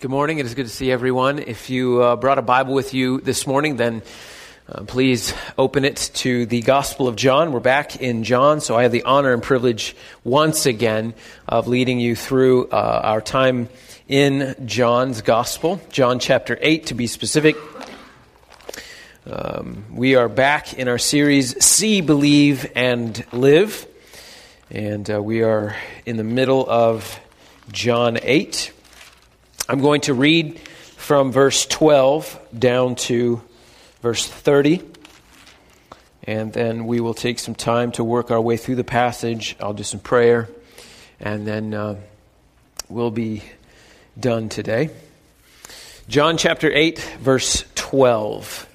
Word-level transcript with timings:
Good 0.00 0.12
morning. 0.12 0.38
It 0.38 0.46
is 0.46 0.54
good 0.54 0.66
to 0.66 0.72
see 0.72 0.92
everyone. 0.92 1.40
If 1.40 1.70
you 1.70 2.00
uh, 2.00 2.14
brought 2.14 2.38
a 2.38 2.42
Bible 2.42 2.72
with 2.72 2.94
you 2.94 3.20
this 3.20 3.48
morning, 3.48 3.74
then 3.74 4.02
uh, 4.68 4.84
please 4.84 5.34
open 5.58 5.84
it 5.84 6.12
to 6.14 6.46
the 6.46 6.62
Gospel 6.62 7.08
of 7.08 7.16
John. 7.16 7.50
We're 7.50 7.58
back 7.58 7.96
in 7.96 8.22
John, 8.22 8.60
so 8.60 8.76
I 8.76 8.84
have 8.84 8.92
the 8.92 9.02
honor 9.02 9.32
and 9.32 9.42
privilege 9.42 9.96
once 10.22 10.66
again 10.66 11.14
of 11.48 11.66
leading 11.66 11.98
you 11.98 12.14
through 12.14 12.68
uh, 12.68 13.00
our 13.02 13.20
time 13.20 13.68
in 14.06 14.54
John's 14.66 15.20
Gospel, 15.20 15.80
John 15.90 16.20
chapter 16.20 16.56
8 16.60 16.86
to 16.86 16.94
be 16.94 17.08
specific. 17.08 17.56
Um, 19.26 19.84
we 19.92 20.14
are 20.14 20.28
back 20.28 20.74
in 20.74 20.86
our 20.86 20.98
series, 20.98 21.60
See, 21.64 22.02
Believe, 22.02 22.70
and 22.76 23.26
Live. 23.32 23.84
And 24.70 25.10
uh, 25.10 25.20
we 25.20 25.42
are 25.42 25.74
in 26.06 26.18
the 26.18 26.22
middle 26.22 26.64
of 26.70 27.18
John 27.72 28.16
8. 28.22 28.74
I'm 29.70 29.80
going 29.82 30.00
to 30.02 30.14
read 30.14 30.58
from 30.96 31.30
verse 31.30 31.66
12 31.66 32.40
down 32.58 32.94
to 32.94 33.42
verse 34.00 34.26
30. 34.26 34.80
And 36.24 36.50
then 36.54 36.86
we 36.86 37.00
will 37.00 37.12
take 37.12 37.38
some 37.38 37.54
time 37.54 37.92
to 37.92 38.04
work 38.04 38.30
our 38.30 38.40
way 38.40 38.56
through 38.56 38.76
the 38.76 38.84
passage. 38.84 39.56
I'll 39.60 39.74
do 39.74 39.82
some 39.82 40.00
prayer. 40.00 40.48
And 41.20 41.46
then 41.46 41.74
uh, 41.74 41.96
we'll 42.88 43.10
be 43.10 43.42
done 44.18 44.48
today. 44.48 44.88
John 46.08 46.38
chapter 46.38 46.72
8, 46.72 46.98
verse 47.20 47.64
12. 47.74 48.66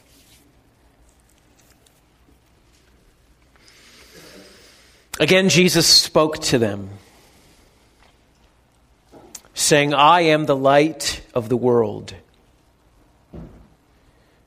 Again, 5.19 5.49
Jesus 5.49 5.87
spoke 5.87 6.37
to 6.41 6.59
them 6.59 6.89
saying, 9.53 9.93
I 9.93 10.21
am 10.21 10.45
the 10.45 10.55
light 10.55 11.21
of 11.33 11.49
the 11.49 11.57
world. 11.57 12.13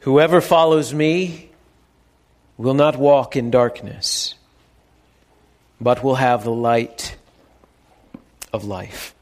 Whoever 0.00 0.40
follows 0.40 0.92
me 0.94 1.50
will 2.56 2.74
not 2.74 2.96
walk 2.96 3.36
in 3.36 3.50
darkness, 3.50 4.34
but 5.80 6.02
will 6.02 6.14
have 6.14 6.44
the 6.44 6.52
light 6.52 7.16
of 8.52 8.64
life. 8.64 9.14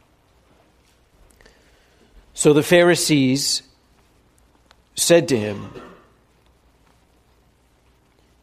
So 2.34 2.52
the 2.52 2.62
Pharisees 2.62 3.62
said 4.94 5.28
to 5.28 5.38
him, 5.38 5.70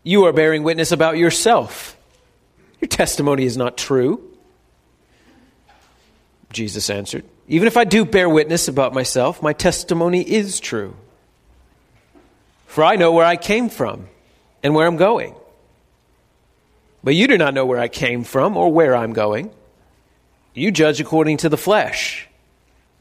You 0.03 0.25
are 0.25 0.33
bearing 0.33 0.63
witness 0.63 0.91
about 0.91 1.17
yourself. 1.17 1.97
Your 2.79 2.87
testimony 2.87 3.45
is 3.45 3.57
not 3.57 3.77
true. 3.77 4.27
Jesus 6.51 6.89
answered, 6.89 7.25
Even 7.47 7.67
if 7.67 7.77
I 7.77 7.83
do 7.83 8.05
bear 8.05 8.29
witness 8.29 8.67
about 8.67 8.93
myself, 8.93 9.41
my 9.41 9.53
testimony 9.53 10.21
is 10.21 10.59
true. 10.59 10.95
For 12.67 12.83
I 12.83 12.95
know 12.95 13.11
where 13.11 13.25
I 13.25 13.35
came 13.35 13.69
from 13.69 14.07
and 14.63 14.73
where 14.73 14.87
I'm 14.87 14.97
going. 14.97 15.35
But 17.03 17.15
you 17.15 17.27
do 17.27 17.37
not 17.37 17.53
know 17.53 17.65
where 17.65 17.79
I 17.79 17.87
came 17.87 18.23
from 18.23 18.55
or 18.55 18.71
where 18.71 18.95
I'm 18.95 19.13
going. 19.13 19.51
You 20.53 20.71
judge 20.71 21.01
according 21.01 21.37
to 21.37 21.49
the 21.49 21.57
flesh. 21.57 22.27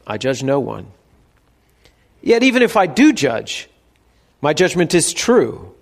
I 0.05 0.17
judge 0.17 0.43
no 0.43 0.59
one. 0.59 0.87
Yet 2.21 2.43
even 2.43 2.63
if 2.63 2.75
I 2.75 2.85
do 2.87 3.13
judge, 3.13 3.69
my 4.41 4.53
judgment 4.53 4.93
is 4.93 5.13
true. 5.13 5.73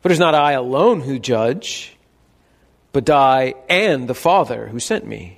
For 0.00 0.08
it 0.08 0.12
is 0.12 0.18
not 0.18 0.34
I 0.34 0.52
alone 0.52 1.00
who 1.00 1.18
judge, 1.18 1.96
but 2.92 3.08
I 3.10 3.54
and 3.68 4.08
the 4.08 4.14
Father 4.14 4.68
who 4.68 4.80
sent 4.80 5.06
me. 5.06 5.37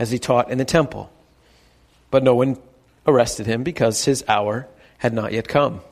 as 0.00 0.10
he 0.10 0.18
taught 0.18 0.50
in 0.50 0.56
the 0.56 0.64
temple. 0.64 1.12
But 2.10 2.24
no 2.24 2.34
one 2.34 2.56
arrested 3.06 3.46
him 3.46 3.62
because 3.62 4.06
his 4.06 4.24
hour 4.26 4.66
had 4.96 5.12
not 5.12 5.32
yet 5.32 5.46
come. 5.46 5.82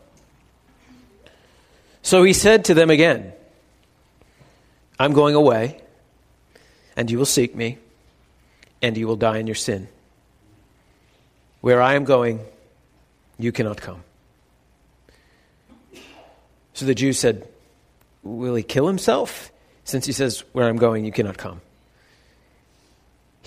So 2.00 2.24
he 2.24 2.32
said 2.32 2.64
to 2.64 2.74
them 2.74 2.88
again, 2.88 3.34
I'm 4.98 5.12
going 5.12 5.34
away, 5.34 5.80
and 6.96 7.10
you 7.10 7.18
will 7.18 7.26
seek 7.26 7.54
me, 7.54 7.78
and 8.80 8.96
you 8.96 9.06
will 9.06 9.16
die 9.16 9.38
in 9.38 9.46
your 9.46 9.54
sin. 9.54 9.88
Where 11.60 11.82
I 11.82 11.94
am 11.94 12.04
going, 12.04 12.40
you 13.38 13.52
cannot 13.52 13.76
come. 13.76 14.02
So 16.72 16.86
the 16.86 16.94
Jews 16.94 17.18
said, 17.18 17.46
Will 18.22 18.54
he 18.54 18.62
kill 18.62 18.86
himself? 18.86 19.52
Since 19.84 20.06
he 20.06 20.12
says, 20.12 20.44
Where 20.52 20.66
I'm 20.66 20.76
going, 20.76 21.04
you 21.04 21.12
cannot 21.12 21.36
come. 21.36 21.60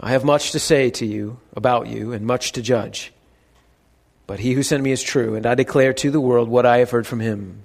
I 0.00 0.10
have 0.10 0.24
much 0.24 0.52
to 0.52 0.58
say 0.58 0.90
to 0.90 1.06
you 1.06 1.38
about 1.54 1.86
you 1.86 2.12
and 2.12 2.26
much 2.26 2.52
to 2.52 2.62
judge. 2.62 3.12
But 4.26 4.40
he 4.40 4.54
who 4.54 4.62
sent 4.62 4.82
me 4.82 4.90
is 4.90 5.02
true, 5.02 5.34
and 5.34 5.46
I 5.46 5.54
declare 5.54 5.92
to 5.94 6.10
the 6.10 6.20
world 6.20 6.48
what 6.48 6.66
I 6.66 6.78
have 6.78 6.90
heard 6.90 7.06
from 7.06 7.20
him. 7.20 7.62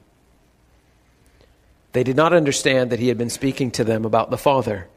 They 1.94 2.04
did 2.04 2.16
not 2.16 2.34
understand 2.34 2.92
that 2.92 3.00
he 3.00 3.08
had 3.08 3.18
been 3.18 3.30
speaking 3.30 3.72
to 3.72 3.84
them 3.84 4.06
about 4.06 4.30
the 4.30 4.38
Father. 4.38 4.88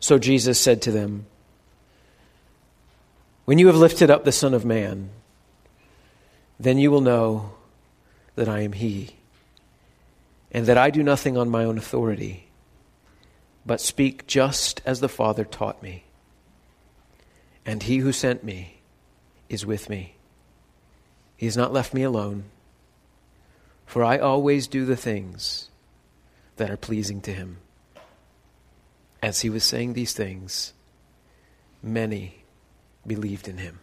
So 0.00 0.18
Jesus 0.18 0.58
said 0.58 0.82
to 0.82 0.90
them, 0.90 1.26
When 3.44 3.58
you 3.58 3.66
have 3.66 3.76
lifted 3.76 4.10
up 4.10 4.24
the 4.24 4.32
Son 4.32 4.54
of 4.54 4.64
Man, 4.64 5.10
then 6.58 6.78
you 6.78 6.90
will 6.90 7.00
know 7.00 7.54
that 8.36 8.48
I 8.48 8.60
am 8.60 8.72
he, 8.72 9.16
and 10.50 10.66
that 10.66 10.78
I 10.78 10.90
do 10.90 11.02
nothing 11.02 11.36
on 11.36 11.50
my 11.50 11.64
own 11.64 11.76
authority 11.76 12.43
but 13.66 13.80
speak 13.80 14.26
just 14.26 14.82
as 14.84 15.00
the 15.00 15.08
Father 15.08 15.44
taught 15.44 15.82
me. 15.82 16.04
And 17.64 17.82
he 17.82 17.98
who 17.98 18.12
sent 18.12 18.44
me 18.44 18.80
is 19.48 19.64
with 19.64 19.88
me. 19.88 20.16
He 21.36 21.46
has 21.46 21.56
not 21.56 21.72
left 21.72 21.94
me 21.94 22.02
alone, 22.02 22.44
for 23.86 24.04
I 24.04 24.18
always 24.18 24.66
do 24.66 24.84
the 24.84 24.96
things 24.96 25.68
that 26.56 26.70
are 26.70 26.76
pleasing 26.76 27.20
to 27.22 27.32
him. 27.32 27.58
As 29.22 29.40
he 29.40 29.48
was 29.48 29.64
saying 29.64 29.94
these 29.94 30.12
things, 30.12 30.74
many 31.82 32.44
believed 33.06 33.48
in 33.48 33.58
him. 33.58 33.80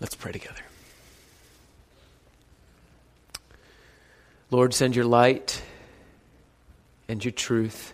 Let's 0.00 0.14
pray 0.14 0.32
together. 0.32 0.62
Lord, 4.50 4.74
send 4.74 4.96
your 4.96 5.04
light 5.04 5.62
and 7.10 7.24
your 7.24 7.32
truth 7.32 7.92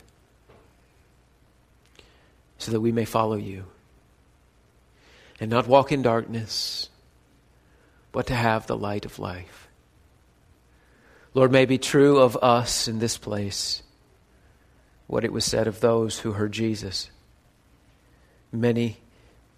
so 2.59 2.71
that 2.71 2.83
we 2.83 2.93
may 2.93 3.07
follow 3.07 3.37
you 3.37 3.65
and 5.41 5.51
not 5.51 5.67
walk 5.67 5.91
in 5.91 6.03
darkness, 6.03 6.91
but 8.13 8.27
to 8.27 8.35
have 8.35 8.67
the 8.67 8.77
light 8.77 9.07
of 9.07 9.19
life. 9.19 9.69
Lord, 11.33 11.51
may 11.51 11.65
be 11.65 11.79
true 11.79 12.19
of 12.19 12.37
us 12.43 12.89
in 12.89 12.99
this 12.99 13.17
place 13.17 13.83
what 15.07 15.25
it 15.25 15.33
was 15.33 15.47
said 15.47 15.67
of 15.67 15.81
those 15.81 16.19
who 16.19 16.33
heard 16.33 16.53
Jesus. 16.53 17.11
Many 18.53 18.99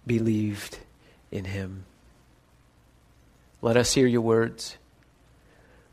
believed 0.07 0.77
in 1.31 1.43
him. 1.43 1.83
Let 3.61 3.75
us 3.75 3.93
hear 3.93 4.07
your 4.07 4.21
words. 4.21 4.77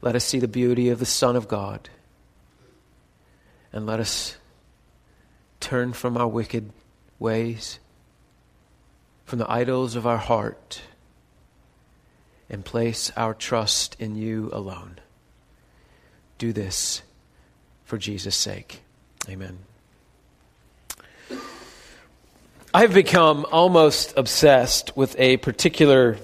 Let 0.03 0.15
us 0.15 0.25
see 0.25 0.39
the 0.39 0.47
beauty 0.47 0.89
of 0.89 1.01
the 1.01 1.05
Son 1.05 1.35
of 1.35 1.49
God 1.49 1.89
and 3.77 3.85
let 3.85 4.01
us 4.01 4.39
turn 5.61 5.93
from 5.93 6.17
our 6.17 6.27
wicked 6.27 6.71
ways, 7.19 7.79
from 9.27 9.39
the 9.39 9.53
idols 9.53 9.97
of 9.97 10.07
our 10.07 10.17
heart, 10.17 10.81
and 12.49 12.65
place 12.65 13.13
our 13.19 13.35
trust 13.35 13.95
in 13.99 14.17
you 14.17 14.49
alone. 14.51 14.99
Do 16.39 16.55
this 16.55 17.03
for 17.85 17.99
Jesus' 17.99 18.35
sake. 18.35 18.81
Amen. 19.29 19.59
I've 22.73 22.95
become 22.95 23.45
almost 23.53 24.15
obsessed 24.17 24.97
with 24.97 25.15
a 25.19 25.37
particular 25.37 26.17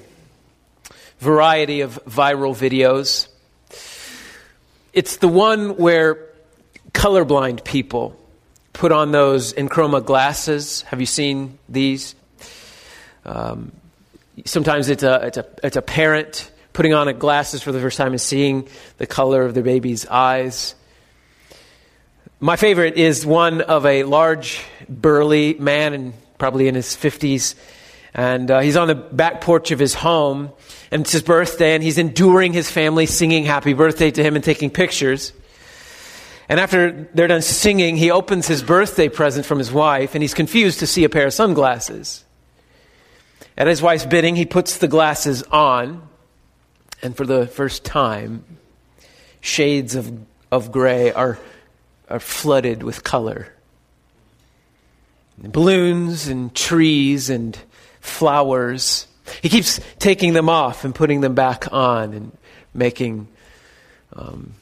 variety 1.18 1.82
of 1.82 2.02
viral 2.06 2.56
videos. 2.56 3.28
It's 4.94 5.18
the 5.18 5.28
one 5.28 5.76
where 5.76 6.31
colorblind 6.92 7.64
people 7.64 8.16
put 8.72 8.92
on 8.92 9.12
those 9.12 9.52
Enchroma 9.54 10.04
glasses. 10.04 10.82
Have 10.82 11.00
you 11.00 11.06
seen 11.06 11.58
these? 11.68 12.14
Um, 13.24 13.72
sometimes 14.44 14.88
it's 14.88 15.02
a, 15.02 15.26
it's, 15.26 15.36
a, 15.36 15.46
it's 15.62 15.76
a 15.76 15.82
parent 15.82 16.50
putting 16.72 16.94
on 16.94 17.12
glasses 17.18 17.62
for 17.62 17.72
the 17.72 17.80
first 17.80 17.98
time 17.98 18.12
and 18.12 18.20
seeing 18.20 18.68
the 18.98 19.06
color 19.06 19.42
of 19.42 19.54
their 19.54 19.62
baby's 19.62 20.06
eyes. 20.06 20.74
My 22.40 22.56
favorite 22.56 22.96
is 22.96 23.24
one 23.24 23.60
of 23.60 23.86
a 23.86 24.02
large, 24.04 24.64
burly 24.88 25.54
man, 25.54 25.92
and 25.92 26.14
probably 26.38 26.66
in 26.66 26.74
his 26.74 26.88
50s, 26.88 27.54
and 28.14 28.50
uh, 28.50 28.60
he's 28.60 28.76
on 28.76 28.88
the 28.88 28.94
back 28.94 29.40
porch 29.40 29.70
of 29.70 29.78
his 29.78 29.94
home, 29.94 30.50
and 30.90 31.02
it's 31.02 31.12
his 31.12 31.22
birthday, 31.22 31.74
and 31.74 31.82
he's 31.82 31.98
enduring 31.98 32.52
his 32.52 32.70
family 32.70 33.06
singing 33.06 33.44
happy 33.44 33.74
birthday 33.74 34.10
to 34.10 34.22
him 34.22 34.34
and 34.34 34.44
taking 34.44 34.70
pictures. 34.70 35.32
And 36.48 36.60
after 36.60 37.08
they're 37.14 37.28
done 37.28 37.42
singing, 37.42 37.96
he 37.96 38.10
opens 38.10 38.46
his 38.46 38.62
birthday 38.62 39.08
present 39.08 39.46
from 39.46 39.58
his 39.58 39.72
wife, 39.72 40.14
and 40.14 40.22
he's 40.22 40.34
confused 40.34 40.80
to 40.80 40.86
see 40.86 41.04
a 41.04 41.08
pair 41.08 41.26
of 41.26 41.34
sunglasses. 41.34 42.24
At 43.56 43.66
his 43.66 43.82
wife's 43.82 44.06
bidding, 44.06 44.36
he 44.36 44.46
puts 44.46 44.78
the 44.78 44.88
glasses 44.88 45.42
on, 45.44 46.08
and 47.02 47.16
for 47.16 47.26
the 47.26 47.46
first 47.46 47.84
time, 47.84 48.44
shades 49.40 49.94
of, 49.94 50.12
of 50.50 50.72
gray 50.72 51.12
are, 51.12 51.38
are 52.08 52.20
flooded 52.20 52.82
with 52.82 53.04
color. 53.04 53.52
Balloons 55.38 56.28
and 56.28 56.54
trees 56.54 57.28
and 57.28 57.58
flowers. 58.00 59.06
He 59.40 59.48
keeps 59.48 59.80
taking 59.98 60.32
them 60.32 60.48
off 60.48 60.84
and 60.84 60.94
putting 60.94 61.20
them 61.20 61.34
back 61.34 61.72
on 61.72 62.12
and 62.12 62.36
making, 62.74 63.28
um, 64.14 64.54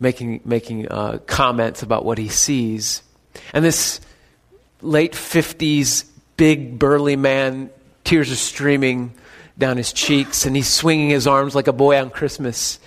making, 0.00 0.40
making 0.44 0.88
uh, 0.88 1.18
comments 1.26 1.82
about 1.82 2.04
what 2.04 2.18
he 2.18 2.28
sees. 2.28 3.02
And 3.52 3.64
this 3.64 4.00
late 4.82 5.12
50s 5.12 6.04
big, 6.36 6.78
burly 6.78 7.16
man, 7.16 7.70
tears 8.02 8.32
are 8.32 8.36
streaming 8.36 9.12
down 9.58 9.76
his 9.76 9.92
cheeks, 9.92 10.46
and 10.46 10.56
he's 10.56 10.68
swinging 10.68 11.10
his 11.10 11.26
arms 11.26 11.54
like 11.54 11.68
a 11.68 11.72
boy 11.72 12.00
on 12.00 12.10
Christmas. 12.10 12.78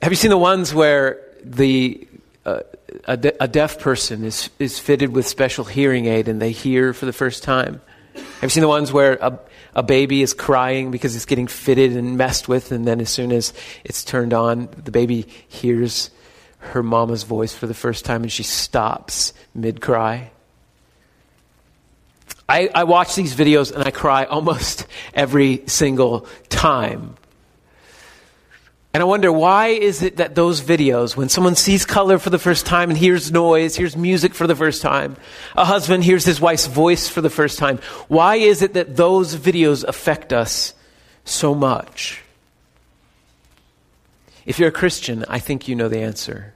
Have 0.00 0.10
you 0.10 0.16
seen 0.16 0.30
the 0.30 0.38
ones 0.38 0.72
where 0.72 1.20
the 1.44 2.08
uh, 2.44 2.60
a, 3.04 3.16
de- 3.16 3.42
a, 3.42 3.48
deaf 3.48 3.78
person 3.78 4.24
is, 4.24 4.50
is 4.58 4.78
fitted 4.78 5.12
with 5.12 5.26
special 5.26 5.64
hearing 5.64 6.06
aid 6.06 6.28
and 6.28 6.40
they 6.40 6.52
hear 6.52 6.92
for 6.92 7.06
the 7.06 7.12
first 7.12 7.42
time? 7.42 7.80
Have 8.14 8.42
you 8.42 8.48
seen 8.48 8.60
the 8.60 8.68
ones 8.68 8.92
where 8.92 9.18
a, 9.20 9.38
a 9.76 9.82
baby 9.82 10.22
is 10.22 10.32
crying 10.32 10.90
because 10.90 11.14
it's 11.14 11.26
getting 11.26 11.46
fitted 11.46 11.94
and 11.94 12.16
messed 12.16 12.48
with, 12.48 12.72
and 12.72 12.86
then 12.86 12.98
as 12.98 13.10
soon 13.10 13.30
as 13.30 13.52
it's 13.84 14.02
turned 14.02 14.32
on, 14.32 14.70
the 14.82 14.90
baby 14.90 15.26
hears 15.46 16.10
her 16.58 16.82
mama's 16.82 17.24
voice 17.24 17.54
for 17.54 17.66
the 17.66 17.74
first 17.74 18.06
time 18.06 18.22
and 18.22 18.32
she 18.32 18.42
stops 18.42 19.34
mid 19.54 19.82
cry. 19.82 20.30
I, 22.48 22.70
I 22.74 22.84
watch 22.84 23.14
these 23.16 23.34
videos 23.36 23.70
and 23.70 23.84
I 23.84 23.90
cry 23.90 24.24
almost 24.24 24.86
every 25.14 25.62
single 25.66 26.26
time. 26.48 27.16
And 28.96 29.02
I 29.02 29.04
wonder 29.04 29.30
why 29.30 29.66
is 29.66 30.00
it 30.00 30.16
that 30.16 30.34
those 30.34 30.62
videos, 30.62 31.18
when 31.18 31.28
someone 31.28 31.54
sees 31.54 31.84
color 31.84 32.18
for 32.18 32.30
the 32.30 32.38
first 32.38 32.64
time 32.64 32.88
and 32.88 32.98
hears 32.98 33.30
noise, 33.30 33.76
hears 33.76 33.94
music 33.94 34.32
for 34.32 34.46
the 34.46 34.56
first 34.56 34.80
time, 34.80 35.18
a 35.54 35.66
husband 35.66 36.02
hears 36.02 36.24
his 36.24 36.40
wife's 36.40 36.66
voice 36.66 37.06
for 37.06 37.20
the 37.20 37.28
first 37.28 37.58
time, 37.58 37.76
why 38.08 38.36
is 38.36 38.62
it 38.62 38.72
that 38.72 38.96
those 38.96 39.36
videos 39.36 39.84
affect 39.84 40.32
us 40.32 40.72
so 41.26 41.54
much? 41.54 42.22
If 44.46 44.58
you're 44.58 44.70
a 44.70 44.72
Christian, 44.72 45.26
I 45.28 45.40
think 45.40 45.68
you 45.68 45.74
know 45.74 45.88
the 45.88 46.00
answer 46.00 46.54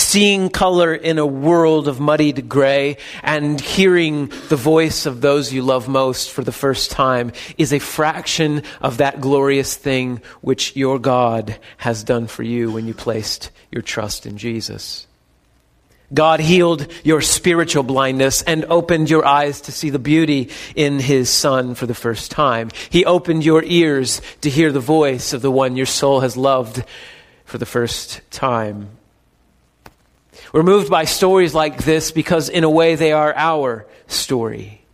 seeing 0.00 0.48
color 0.48 0.94
in 0.94 1.18
a 1.18 1.26
world 1.26 1.86
of 1.86 2.00
muddied 2.00 2.48
gray 2.48 2.96
and 3.22 3.60
hearing 3.60 4.26
the 4.48 4.56
voice 4.56 5.06
of 5.06 5.20
those 5.20 5.52
you 5.52 5.62
love 5.62 5.88
most 5.88 6.30
for 6.30 6.42
the 6.42 6.52
first 6.52 6.90
time 6.90 7.32
is 7.58 7.72
a 7.72 7.78
fraction 7.78 8.62
of 8.80 8.96
that 8.96 9.20
glorious 9.20 9.76
thing 9.76 10.20
which 10.40 10.74
your 10.74 10.98
God 10.98 11.58
has 11.76 12.02
done 12.02 12.26
for 12.26 12.42
you 12.42 12.72
when 12.72 12.86
you 12.86 12.94
placed 12.94 13.50
your 13.70 13.82
trust 13.82 14.26
in 14.26 14.38
Jesus. 14.38 15.06
God 16.12 16.40
healed 16.40 16.90
your 17.04 17.20
spiritual 17.20 17.84
blindness 17.84 18.42
and 18.42 18.64
opened 18.64 19.10
your 19.10 19.24
eyes 19.24 19.60
to 19.62 19.72
see 19.72 19.90
the 19.90 20.00
beauty 20.00 20.50
in 20.74 20.98
His 20.98 21.30
Son 21.30 21.76
for 21.76 21.86
the 21.86 21.94
first 21.94 22.32
time. 22.32 22.70
He 22.88 23.04
opened 23.04 23.44
your 23.44 23.62
ears 23.62 24.20
to 24.40 24.50
hear 24.50 24.72
the 24.72 24.80
voice 24.80 25.32
of 25.32 25.42
the 25.42 25.52
one 25.52 25.76
your 25.76 25.86
soul 25.86 26.20
has 26.20 26.36
loved 26.36 26.82
for 27.44 27.58
the 27.58 27.66
first 27.66 28.22
time. 28.32 28.96
We're 30.52 30.62
moved 30.62 30.90
by 30.90 31.04
stories 31.04 31.54
like 31.54 31.84
this 31.84 32.10
because, 32.10 32.48
in 32.48 32.64
a 32.64 32.70
way, 32.70 32.96
they 32.96 33.12
are 33.12 33.34
our 33.34 33.86
story. 34.08 34.84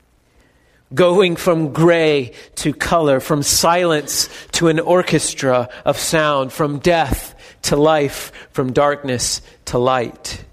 Going 0.94 1.36
from 1.36 1.72
gray 1.72 2.32
to 2.56 2.72
color, 2.72 3.20
from 3.20 3.42
silence 3.42 4.28
to 4.52 4.68
an 4.68 4.78
orchestra 4.78 5.68
of 5.84 5.98
sound, 5.98 6.52
from 6.52 6.78
death 6.78 7.34
to 7.62 7.76
life, 7.76 8.32
from 8.52 8.72
darkness 8.72 9.40
to 9.66 9.78
light. 9.78 10.44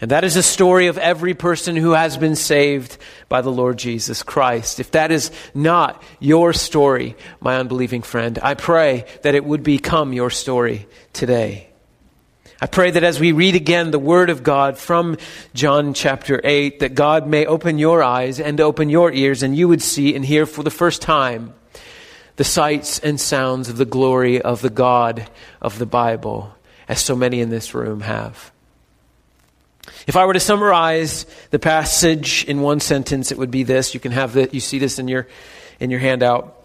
And 0.00 0.10
that 0.10 0.24
is 0.24 0.34
the 0.34 0.42
story 0.42 0.86
of 0.86 0.98
every 0.98 1.34
person 1.34 1.76
who 1.76 1.92
has 1.92 2.16
been 2.16 2.36
saved 2.36 2.98
by 3.28 3.40
the 3.40 3.52
Lord 3.52 3.78
Jesus 3.78 4.22
Christ. 4.22 4.80
If 4.80 4.92
that 4.92 5.10
is 5.10 5.30
not 5.54 6.02
your 6.20 6.52
story, 6.52 7.16
my 7.40 7.56
unbelieving 7.56 8.02
friend, 8.02 8.38
I 8.42 8.54
pray 8.54 9.06
that 9.22 9.34
it 9.34 9.44
would 9.44 9.62
become 9.62 10.12
your 10.12 10.30
story 10.30 10.88
today. 11.12 11.73
I 12.64 12.66
pray 12.66 12.90
that 12.92 13.04
as 13.04 13.20
we 13.20 13.32
read 13.32 13.56
again 13.56 13.90
the 13.90 13.98
Word 13.98 14.30
of 14.30 14.42
God 14.42 14.78
from 14.78 15.18
John 15.52 15.92
chapter 15.92 16.40
8, 16.42 16.80
that 16.80 16.94
God 16.94 17.26
may 17.26 17.44
open 17.44 17.76
your 17.76 18.02
eyes 18.02 18.40
and 18.40 18.58
open 18.58 18.88
your 18.88 19.12
ears, 19.12 19.42
and 19.42 19.54
you 19.54 19.68
would 19.68 19.82
see 19.82 20.14
and 20.14 20.24
hear 20.24 20.46
for 20.46 20.62
the 20.62 20.70
first 20.70 21.02
time 21.02 21.52
the 22.36 22.42
sights 22.42 23.00
and 23.00 23.20
sounds 23.20 23.68
of 23.68 23.76
the 23.76 23.84
glory 23.84 24.40
of 24.40 24.62
the 24.62 24.70
God 24.70 25.28
of 25.60 25.78
the 25.78 25.84
Bible, 25.84 26.54
as 26.88 27.02
so 27.02 27.14
many 27.14 27.42
in 27.42 27.50
this 27.50 27.74
room 27.74 28.00
have. 28.00 28.50
If 30.06 30.16
I 30.16 30.24
were 30.24 30.32
to 30.32 30.40
summarize 30.40 31.26
the 31.50 31.58
passage 31.58 32.46
in 32.46 32.62
one 32.62 32.80
sentence, 32.80 33.30
it 33.30 33.36
would 33.36 33.50
be 33.50 33.64
this. 33.64 33.92
You 33.92 34.00
can 34.00 34.12
have 34.12 34.32
that. 34.32 34.54
You 34.54 34.60
see 34.60 34.78
this 34.78 34.98
in 34.98 35.06
your 35.06 35.28
in 35.80 35.90
your 35.90 36.00
handout. 36.00 36.58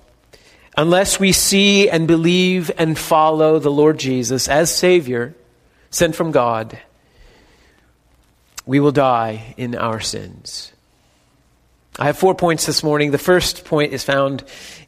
Unless 0.77 1.19
we 1.19 1.33
see 1.33 1.89
and 1.89 2.07
believe 2.07 2.71
and 2.77 2.97
follow 2.97 3.59
the 3.59 3.69
Lord 3.69 3.99
Jesus 3.99 4.47
as 4.47 4.73
Savior, 4.73 5.35
sent 5.89 6.15
from 6.15 6.31
God, 6.31 6.79
we 8.65 8.79
will 8.79 8.91
die 8.91 9.53
in 9.57 9.75
our 9.75 9.99
sins. 9.99 10.71
I 11.97 12.05
have 12.05 12.17
four 12.17 12.35
points 12.35 12.65
this 12.65 12.83
morning. 12.83 13.11
The 13.11 13.17
first 13.17 13.65
point 13.65 13.93
is 13.93 14.03
found 14.03 14.43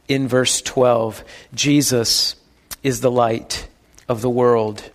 in 0.08 0.28
verse 0.28 0.62
12 0.62 1.24
Jesus 1.54 2.36
is 2.82 3.00
the 3.00 3.10
light 3.10 3.68
of 4.08 4.22
the 4.22 4.30
world. 4.30 4.90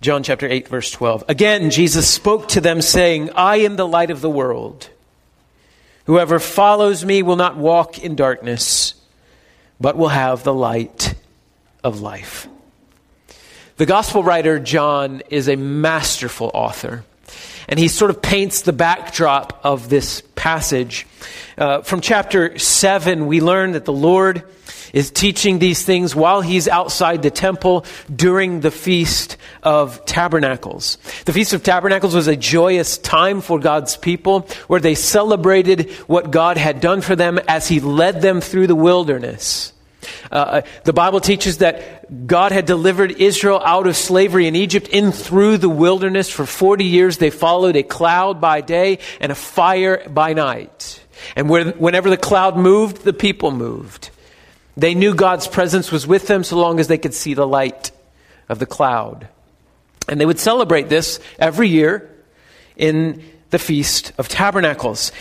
John 0.00 0.22
chapter 0.22 0.48
8, 0.48 0.68
verse 0.68 0.90
12. 0.90 1.24
Again, 1.28 1.70
Jesus 1.70 2.08
spoke 2.08 2.48
to 2.48 2.62
them, 2.62 2.80
saying, 2.80 3.30
I 3.34 3.56
am 3.58 3.76
the 3.76 3.86
light 3.86 4.10
of 4.10 4.22
the 4.22 4.30
world. 4.30 4.88
Whoever 6.06 6.38
follows 6.40 7.04
me 7.04 7.22
will 7.22 7.36
not 7.36 7.58
walk 7.58 7.98
in 7.98 8.16
darkness, 8.16 8.94
but 9.78 9.98
will 9.98 10.08
have 10.08 10.42
the 10.42 10.54
light 10.54 11.14
of 11.84 12.00
life. 12.00 12.48
The 13.80 13.86
gospel 13.86 14.22
writer 14.22 14.58
John 14.58 15.22
is 15.30 15.48
a 15.48 15.56
masterful 15.56 16.50
author. 16.52 17.02
And 17.66 17.78
he 17.78 17.88
sort 17.88 18.10
of 18.10 18.20
paints 18.20 18.60
the 18.60 18.74
backdrop 18.74 19.58
of 19.64 19.88
this 19.88 20.22
passage. 20.34 21.06
Uh, 21.56 21.80
from 21.80 22.02
chapter 22.02 22.58
7, 22.58 23.26
we 23.26 23.40
learn 23.40 23.72
that 23.72 23.86
the 23.86 23.92
Lord 23.94 24.42
is 24.92 25.10
teaching 25.10 25.60
these 25.60 25.82
things 25.82 26.14
while 26.14 26.42
he's 26.42 26.68
outside 26.68 27.22
the 27.22 27.30
temple 27.30 27.86
during 28.14 28.60
the 28.60 28.70
Feast 28.70 29.38
of 29.62 30.04
Tabernacles. 30.04 30.98
The 31.24 31.32
Feast 31.32 31.54
of 31.54 31.62
Tabernacles 31.62 32.14
was 32.14 32.28
a 32.28 32.36
joyous 32.36 32.98
time 32.98 33.40
for 33.40 33.58
God's 33.58 33.96
people 33.96 34.40
where 34.66 34.80
they 34.80 34.94
celebrated 34.94 35.90
what 36.06 36.30
God 36.30 36.58
had 36.58 36.82
done 36.82 37.00
for 37.00 37.16
them 37.16 37.40
as 37.48 37.66
he 37.66 37.80
led 37.80 38.20
them 38.20 38.42
through 38.42 38.66
the 38.66 38.76
wilderness. 38.76 39.72
Uh, 40.30 40.34
uh, 40.34 40.62
the 40.84 40.92
Bible 40.92 41.20
teaches 41.20 41.58
that 41.58 42.26
God 42.26 42.52
had 42.52 42.66
delivered 42.66 43.12
Israel 43.12 43.60
out 43.64 43.86
of 43.86 43.96
slavery 43.96 44.46
in 44.46 44.56
Egypt 44.56 44.88
in 44.88 45.12
through 45.12 45.58
the 45.58 45.68
wilderness. 45.68 46.30
For 46.30 46.46
40 46.46 46.84
years 46.84 47.18
they 47.18 47.30
followed 47.30 47.76
a 47.76 47.82
cloud 47.82 48.40
by 48.40 48.60
day 48.60 48.98
and 49.20 49.32
a 49.32 49.34
fire 49.34 50.08
by 50.08 50.32
night. 50.32 51.04
And 51.36 51.50
whenever 51.50 52.10
the 52.10 52.16
cloud 52.16 52.56
moved, 52.56 53.04
the 53.04 53.12
people 53.12 53.50
moved. 53.50 54.10
They 54.76 54.94
knew 54.94 55.14
God's 55.14 55.46
presence 55.46 55.92
was 55.92 56.06
with 56.06 56.26
them 56.26 56.44
so 56.44 56.56
long 56.56 56.80
as 56.80 56.88
they 56.88 56.98
could 56.98 57.14
see 57.14 57.34
the 57.34 57.46
light 57.46 57.90
of 58.48 58.58
the 58.58 58.66
cloud. 58.66 59.28
And 60.08 60.20
they 60.20 60.26
would 60.26 60.38
celebrate 60.38 60.88
this 60.88 61.20
every 61.38 61.68
year 61.68 62.10
in 62.76 63.22
the 63.50 63.58
Feast 63.58 64.12
of 64.16 64.28
Tabernacles. 64.28 65.12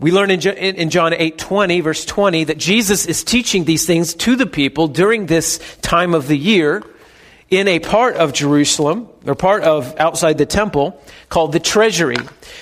We 0.00 0.10
learn 0.10 0.30
in, 0.30 0.40
in 0.40 0.90
John 0.90 1.12
8 1.12 1.38
20, 1.38 1.80
verse 1.80 2.04
20, 2.04 2.44
that 2.44 2.58
Jesus 2.58 3.06
is 3.06 3.22
teaching 3.22 3.64
these 3.64 3.86
things 3.86 4.14
to 4.14 4.36
the 4.36 4.46
people 4.46 4.88
during 4.88 5.26
this 5.26 5.60
time 5.82 6.14
of 6.14 6.28
the 6.28 6.38
year 6.38 6.82
in 7.52 7.68
a 7.68 7.78
part 7.80 8.16
of 8.16 8.32
Jerusalem, 8.32 9.08
or 9.26 9.34
part 9.34 9.62
of 9.62 9.94
outside 9.98 10.38
the 10.38 10.46
temple, 10.46 10.98
called 11.28 11.52
the 11.52 11.60
treasury. 11.60 12.16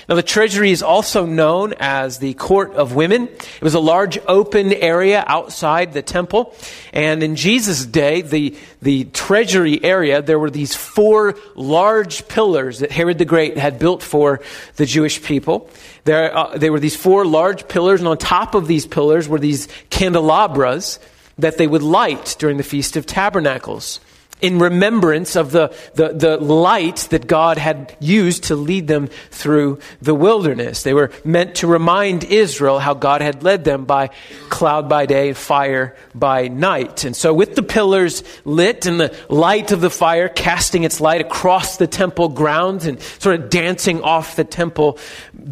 Now, 0.08 0.16
the 0.16 0.22
treasury 0.22 0.72
is 0.72 0.82
also 0.82 1.26
known 1.26 1.74
as 1.78 2.18
the 2.18 2.34
court 2.34 2.74
of 2.74 2.96
women. 2.96 3.28
It 3.28 3.62
was 3.62 3.74
a 3.74 3.80
large 3.80 4.18
open 4.26 4.72
area 4.72 5.22
outside 5.28 5.92
the 5.92 6.02
temple. 6.02 6.56
And 6.92 7.22
in 7.22 7.36
Jesus' 7.36 7.86
day, 7.86 8.22
the, 8.22 8.56
the 8.82 9.04
treasury 9.04 9.82
area, 9.84 10.22
there 10.22 10.40
were 10.40 10.50
these 10.50 10.74
four 10.74 11.36
large 11.54 12.26
pillars 12.26 12.80
that 12.80 12.90
Herod 12.90 13.18
the 13.18 13.24
Great 13.24 13.58
had 13.58 13.78
built 13.78 14.02
for 14.02 14.40
the 14.74 14.86
Jewish 14.86 15.22
people. 15.22 15.70
There, 16.02 16.36
uh, 16.36 16.58
there 16.58 16.72
were 16.72 16.80
these 16.80 16.96
four 16.96 17.24
large 17.24 17.68
pillars, 17.68 18.00
and 18.00 18.08
on 18.08 18.18
top 18.18 18.56
of 18.56 18.66
these 18.66 18.86
pillars 18.86 19.28
were 19.28 19.38
these 19.38 19.68
candelabras 19.90 20.98
that 21.38 21.58
they 21.58 21.68
would 21.68 21.84
light 21.84 22.34
during 22.40 22.56
the 22.56 22.64
Feast 22.64 22.96
of 22.96 23.06
Tabernacles 23.06 24.00
in 24.40 24.58
remembrance 24.58 25.36
of 25.36 25.52
the, 25.52 25.74
the, 25.94 26.08
the 26.08 26.36
light 26.38 27.08
that 27.10 27.26
God 27.26 27.58
had 27.58 27.96
used 28.00 28.44
to 28.44 28.56
lead 28.56 28.86
them 28.88 29.08
through 29.30 29.78
the 30.00 30.14
wilderness. 30.14 30.82
They 30.82 30.94
were 30.94 31.10
meant 31.24 31.56
to 31.56 31.66
remind 31.66 32.24
Israel 32.24 32.78
how 32.78 32.94
God 32.94 33.20
had 33.20 33.42
led 33.42 33.64
them 33.64 33.84
by 33.84 34.10
cloud 34.48 34.88
by 34.88 35.06
day, 35.06 35.32
fire 35.32 35.96
by 36.14 36.48
night. 36.48 37.04
And 37.04 37.14
so, 37.14 37.32
with 37.34 37.54
the 37.54 37.62
pillars 37.62 38.22
lit 38.44 38.86
and 38.86 38.98
the 38.98 39.16
light 39.28 39.72
of 39.72 39.80
the 39.80 39.90
fire 39.90 40.28
casting 40.28 40.84
its 40.84 41.00
light 41.00 41.20
across 41.20 41.76
the 41.76 41.86
temple 41.86 42.28
grounds 42.28 42.86
and 42.86 43.00
sort 43.00 43.38
of 43.38 43.50
dancing 43.50 44.02
off 44.02 44.36
the 44.36 44.44
temple 44.44 44.98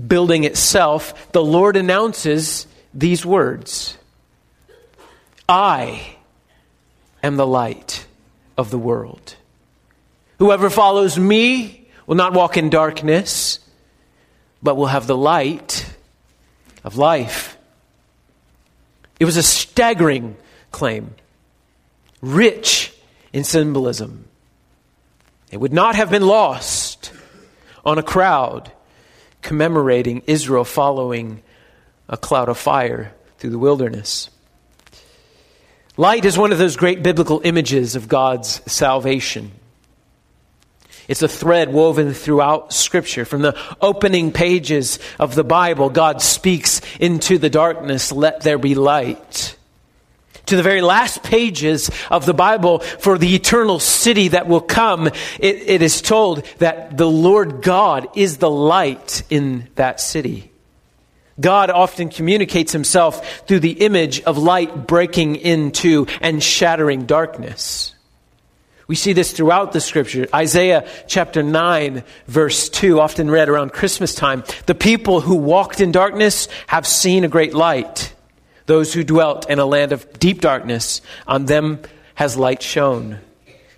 building 0.07 0.45
itself, 0.45 1.33
the 1.33 1.45
Lord 1.45 1.77
announces 1.77 2.67
these 2.95 3.25
words 3.25 3.97
I 5.49 6.17
am 7.23 7.37
the 7.37 7.47
light 7.47 8.07
of 8.59 8.71
the 8.71 8.79
world. 8.79 9.37
Whoever 10.39 10.69
follows 10.69 11.19
me 11.19 11.89
will 12.07 12.17
not 12.17 12.35
walk 12.35 12.57
in 12.57 12.69
darkness, 12.69 13.61
but 14.63 14.77
will 14.77 14.87
have 14.87 15.07
the 15.07 15.17
light 15.17 15.87
of 16.85 16.99
life. 16.99 17.57
It 19.21 19.25
was 19.25 19.37
a 19.37 19.43
staggering 19.43 20.37
claim, 20.73 21.15
rich 22.21 22.93
in 23.33 23.45
symbolism. 23.45 24.27
It 25.51 25.59
would 25.59 25.73
not 25.73 25.95
have 25.95 26.11
been 26.11 26.27
lost 26.27 27.13
on 27.85 27.99
a 27.99 28.03
crowd 28.03 28.71
commemorating 29.41 30.23
Israel 30.27 30.65
following 30.65 31.43
a 32.09 32.17
cloud 32.17 32.49
of 32.49 32.59
fire 32.59 33.15
through 33.39 33.51
the 33.51 33.59
wilderness. 33.59 34.31
Light 35.99 36.25
is 36.25 36.39
one 36.39 36.53
of 36.53 36.59
those 36.59 36.77
great 36.77 37.03
biblical 37.03 37.41
images 37.43 37.97
of 37.97 38.07
God's 38.07 38.63
salvation. 38.71 39.51
It's 41.09 41.23
a 41.23 41.29
thread 41.29 41.73
woven 41.73 42.15
throughout 42.15 42.73
Scripture. 42.73 43.25
From 43.25 43.43
the 43.43 43.59
opening 43.81 44.31
pages 44.31 45.01
of 45.19 45.35
the 45.35 45.43
Bible, 45.43 45.91
God 45.91 46.23
speaks 46.23 46.81
into 47.01 47.37
the 47.37 47.51
darkness, 47.51 48.13
let 48.13 48.43
there 48.43 48.59
be 48.59 48.77
light. 48.77 49.57
To 50.47 50.55
the 50.55 50.63
very 50.63 50.83
last 50.83 51.25
pages 51.25 51.91
of 52.13 52.27
the 52.27 52.35
Bible, 52.35 52.79
for 52.79 53.19
the 53.19 53.35
eternal 53.35 53.81
city 53.81 54.29
that 54.29 54.47
will 54.47 54.61
come, 54.61 55.09
it, 55.09 55.17
it 55.41 55.83
is 55.83 56.01
told 56.01 56.47
that 56.59 56.97
the 56.97 57.11
Lord 57.11 57.61
God 57.61 58.07
is 58.17 58.37
the 58.37 58.49
light 58.49 59.25
in 59.31 59.67
that 59.75 60.01
city. 60.01 60.53
God 61.41 61.71
often 61.71 62.09
communicates 62.09 62.73
himself 62.73 63.47
through 63.47 63.61
the 63.61 63.85
image 63.85 64.21
of 64.23 64.39
light 64.39 64.87
breaking 64.87 65.37
into 65.37 66.07
and 66.21 66.43
shattering 66.43 67.07
darkness. 67.07 67.95
We 68.89 68.95
see 68.95 69.13
this 69.13 69.33
throughout 69.33 69.73
the 69.73 69.83
scripture. 69.83 70.27
Isaiah 70.35 70.89
chapter 71.07 71.43
9, 71.43 72.03
verse 72.27 72.71
2, 72.71 73.01
often 73.01 73.31
read 73.31 73.51
around 73.51 73.73
Christmas 73.75 74.15
time. 74.15 74.45
The 74.65 74.75
people 74.75 75.21
who 75.21 75.35
walked 75.37 75.83
in 75.83 75.93
darkness 75.93 76.49
have 76.67 76.87
seen 76.87 77.23
a 77.23 77.29
great 77.29 77.53
light. 77.53 78.15
Those 78.65 78.95
who 78.95 79.05
dwelt 79.05 79.49
in 79.51 79.59
a 79.59 79.67
land 79.67 79.93
of 79.93 80.19
deep 80.19 80.41
darkness, 80.41 81.03
on 81.27 81.45
them 81.45 81.81
has 82.15 82.39
light 82.39 82.63
shone. 82.63 83.19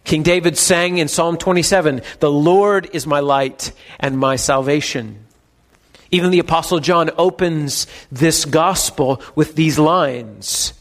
King 0.05 0.23
David 0.23 0.57
sang 0.57 0.99
in 0.99 1.09
Psalm 1.09 1.37
27 1.37 2.03
The 2.21 2.31
Lord 2.31 2.89
is 2.93 3.07
my 3.07 3.21
light 3.21 3.73
and 3.99 4.17
my 4.17 4.37
salvation. 4.37 5.27
Even 6.11 6.31
the 6.31 6.41
Apostle 6.41 6.81
John 6.81 7.11
opens 7.17 7.87
this 8.11 8.45
gospel 8.45 9.23
with 9.35 9.55
these 9.55 9.79
lines 9.79 10.75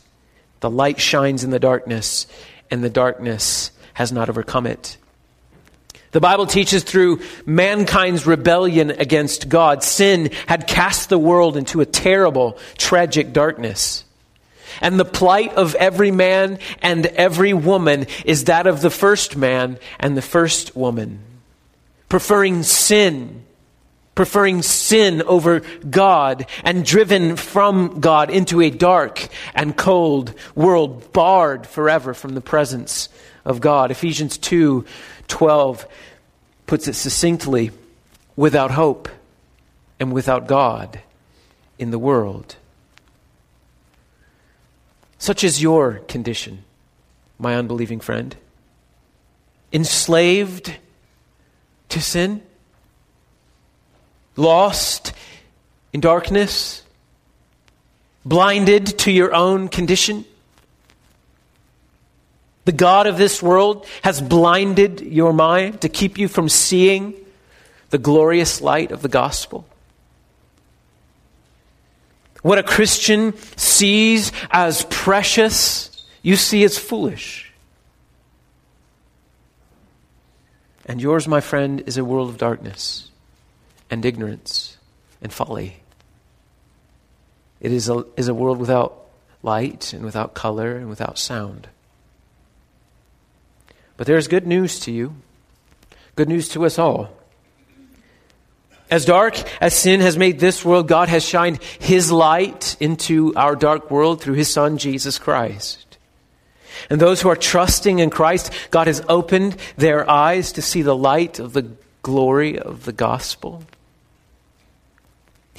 The 0.59 0.69
light 0.69 0.99
shines 0.99 1.43
in 1.43 1.51
the 1.51 1.59
darkness, 1.59 2.27
and 2.69 2.83
the 2.83 2.89
darkness 2.89 3.71
has 3.93 4.11
not 4.11 4.29
overcome 4.29 4.65
it. 4.65 4.97
The 6.11 6.19
Bible 6.19 6.47
teaches 6.47 6.83
through 6.83 7.21
mankind's 7.45 8.25
rebellion 8.25 8.89
against 8.89 9.47
God, 9.47 9.83
sin 9.83 10.31
had 10.47 10.67
cast 10.67 11.09
the 11.09 11.19
world 11.19 11.55
into 11.55 11.81
a 11.81 11.85
terrible, 11.85 12.57
tragic 12.77 13.31
darkness. 13.31 14.03
And 14.81 14.99
the 14.99 15.05
plight 15.05 15.53
of 15.53 15.75
every 15.75 16.09
man 16.09 16.59
and 16.81 17.05
every 17.05 17.53
woman 17.53 18.07
is 18.25 18.45
that 18.45 18.65
of 18.65 18.81
the 18.81 18.89
first 18.89 19.37
man 19.37 19.77
and 19.99 20.17
the 20.17 20.21
first 20.21 20.75
woman, 20.75 21.19
preferring 22.07 22.63
sin 22.63 23.45
preferring 24.19 24.61
sin 24.61 25.21
over 25.21 25.61
God 25.89 26.45
and 26.65 26.85
driven 26.85 27.37
from 27.37 28.01
God 28.01 28.29
into 28.29 28.59
a 28.59 28.69
dark 28.69 29.29
and 29.55 29.77
cold 29.77 30.33
world, 30.55 31.13
barred 31.13 31.65
forever 31.65 32.13
from 32.13 32.35
the 32.35 32.41
presence 32.41 33.07
of 33.45 33.61
God. 33.61 33.91
Ephesians 33.91 34.37
2 34.37 34.83
12 35.29 35.87
puts 36.67 36.89
it 36.89 36.95
succinctly 36.95 37.71
without 38.35 38.71
hope 38.71 39.07
and 40.01 40.11
without 40.11 40.47
God 40.47 40.99
in 41.77 41.91
the 41.91 41.97
world. 41.97 42.57
Such 45.17 45.45
is 45.45 45.61
your 45.61 45.99
condition, 46.09 46.65
my 47.37 47.55
unbelieving 47.55 48.01
friend. 48.01 48.35
Enslaved 49.71 50.75
to 51.87 52.01
sin? 52.01 52.41
Lost 54.39 55.13
in 55.93 56.01
darkness, 56.01 56.83
blinded 58.25 58.99
to 58.99 59.11
your 59.11 59.33
own 59.33 59.67
condition. 59.67 60.25
The 62.65 62.71
God 62.71 63.07
of 63.07 63.17
this 63.17 63.41
world 63.41 63.85
has 64.03 64.21
blinded 64.21 65.01
your 65.01 65.33
mind 65.33 65.81
to 65.81 65.89
keep 65.89 66.17
you 66.17 66.27
from 66.27 66.49
seeing 66.49 67.13
the 67.89 67.97
glorious 67.97 68.61
light 68.61 68.91
of 68.91 69.01
the 69.01 69.07
gospel. 69.07 69.65
What 72.41 72.57
a 72.57 72.63
Christian 72.63 73.35
sees 73.57 74.31
as 74.49 74.85
precious, 74.89 76.05
you 76.21 76.35
see 76.35 76.63
as 76.63 76.77
foolish. 76.77 77.51
And 80.85 81.01
yours, 81.01 81.27
my 81.27 81.41
friend, 81.41 81.83
is 81.85 81.97
a 81.97 82.05
world 82.05 82.29
of 82.29 82.37
darkness 82.37 83.08
and 83.89 84.05
ignorance 84.05 84.77
and 85.21 85.31
folly. 85.31 85.77
It 87.61 87.71
is 87.71 87.89
a, 87.89 88.05
is 88.15 88.27
a 88.27 88.33
world 88.33 88.59
without 88.59 89.05
light 89.43 89.93
and 89.93 90.03
without 90.03 90.33
color 90.33 90.75
and 90.75 90.89
without 90.89 91.17
sound. 91.17 91.67
But 93.97 94.07
there's 94.07 94.27
good 94.27 94.47
news 94.47 94.79
to 94.81 94.91
you, 94.91 95.15
good 96.15 96.29
news 96.29 96.49
to 96.49 96.65
us 96.65 96.79
all. 96.79 97.09
As 98.89 99.05
dark 99.05 99.37
as 99.61 99.75
sin 99.75 99.99
has 99.99 100.17
made 100.17 100.39
this 100.39 100.65
world, 100.65 100.87
God 100.87 101.09
has 101.09 101.23
shined 101.23 101.61
His 101.79 102.11
light 102.11 102.75
into 102.79 103.33
our 103.35 103.55
dark 103.55 103.91
world 103.91 104.21
through 104.21 104.33
His 104.33 104.51
Son, 104.51 104.77
Jesus 104.77 105.19
Christ. 105.19 105.97
And 106.89 106.99
those 106.99 107.21
who 107.21 107.29
are 107.29 107.35
trusting 107.35 107.99
in 107.99 108.09
Christ, 108.09 108.51
God 108.71 108.87
has 108.87 109.03
opened 109.07 109.57
their 109.75 110.09
eyes 110.09 110.53
to 110.53 110.61
see 110.61 110.81
the 110.81 110.95
light 110.95 111.37
of 111.37 111.53
the 111.53 111.71
glory 112.01 112.57
of 112.57 112.85
the 112.85 112.93
gospel. 112.93 113.63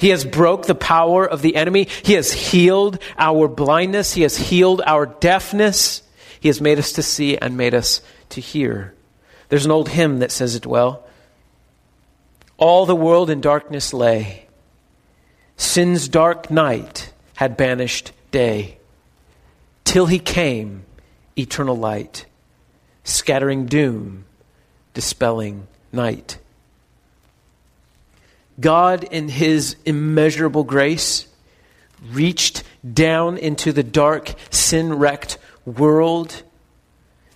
He 0.01 0.09
has 0.09 0.25
broke 0.25 0.65
the 0.65 0.73
power 0.73 1.29
of 1.29 1.43
the 1.43 1.55
enemy. 1.55 1.87
He 2.01 2.13
has 2.13 2.33
healed 2.33 2.97
our 3.19 3.47
blindness. 3.47 4.15
He 4.15 4.23
has 4.23 4.35
healed 4.35 4.81
our 4.83 5.05
deafness. 5.05 6.01
He 6.39 6.49
has 6.49 6.59
made 6.59 6.79
us 6.79 6.93
to 6.93 7.03
see 7.03 7.37
and 7.37 7.55
made 7.55 7.75
us 7.75 8.01
to 8.29 8.41
hear. 8.41 8.95
There's 9.49 9.65
an 9.65 9.69
old 9.69 9.89
hymn 9.89 10.17
that 10.17 10.31
says 10.31 10.55
it 10.55 10.65
well. 10.65 11.05
All 12.57 12.87
the 12.87 12.95
world 12.95 13.29
in 13.29 13.41
darkness 13.41 13.93
lay. 13.93 14.47
Sin's 15.55 16.07
dark 16.07 16.49
night 16.49 17.13
had 17.35 17.55
banished 17.55 18.11
day. 18.31 18.79
Till 19.83 20.07
he 20.07 20.17
came, 20.17 20.83
eternal 21.37 21.77
light, 21.77 22.25
scattering 23.03 23.67
doom, 23.67 24.25
dispelling 24.95 25.67
night. 25.91 26.39
God, 28.59 29.03
in 29.05 29.29
his 29.29 29.75
immeasurable 29.85 30.63
grace, 30.63 31.27
reached 32.11 32.63
down 32.93 33.37
into 33.37 33.71
the 33.71 33.83
dark, 33.83 34.33
sin 34.49 34.93
wrecked 34.93 35.37
world 35.65 36.43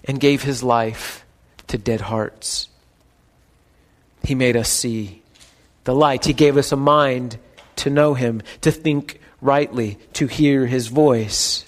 and 0.03 0.19
gave 0.19 0.43
his 0.43 0.63
life 0.63 1.25
to 1.67 1.77
dead 1.77 2.01
hearts. 2.01 2.69
He 4.23 4.35
made 4.35 4.55
us 4.55 4.69
see 4.69 5.21
the 5.83 5.95
light. 5.95 6.25
He 6.25 6.33
gave 6.33 6.57
us 6.57 6.71
a 6.71 6.77
mind 6.77 7.37
to 7.77 7.89
know 7.89 8.13
him, 8.13 8.41
to 8.61 8.71
think 8.71 9.19
rightly, 9.41 9.97
to 10.13 10.27
hear 10.27 10.65
his 10.65 10.87
voice. 10.87 11.65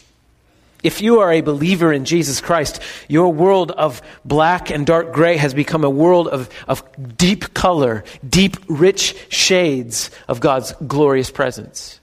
If 0.88 1.01
you 1.01 1.20
are 1.20 1.34
a 1.34 1.41
believer 1.41 1.91
in 1.91 2.06
Jesus 2.06 2.39
Christ, 2.39 2.82
your 3.10 3.34
world 3.34 3.72
of 3.72 4.01
black 4.24 4.70
and 4.70 4.86
dark 4.86 5.12
gray 5.12 5.36
has 5.36 5.53
become 5.53 5.84
a 5.84 5.89
world 5.89 6.29
of, 6.29 6.50
of 6.65 6.82
deep 7.17 7.53
color, 7.53 8.06
deep, 8.27 8.56
rich 8.70 9.13
shades 9.27 10.12
of 10.29 10.39
God's 10.39 10.72
glorious 10.88 11.29
presence. 11.29 12.00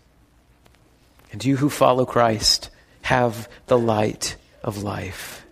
And 1.32 1.42
you 1.42 1.56
who 1.56 1.70
follow 1.70 2.04
Christ 2.04 2.68
have 3.00 3.48
the 3.68 3.78
light 3.78 4.36
of 4.62 4.82
life. 4.82 5.46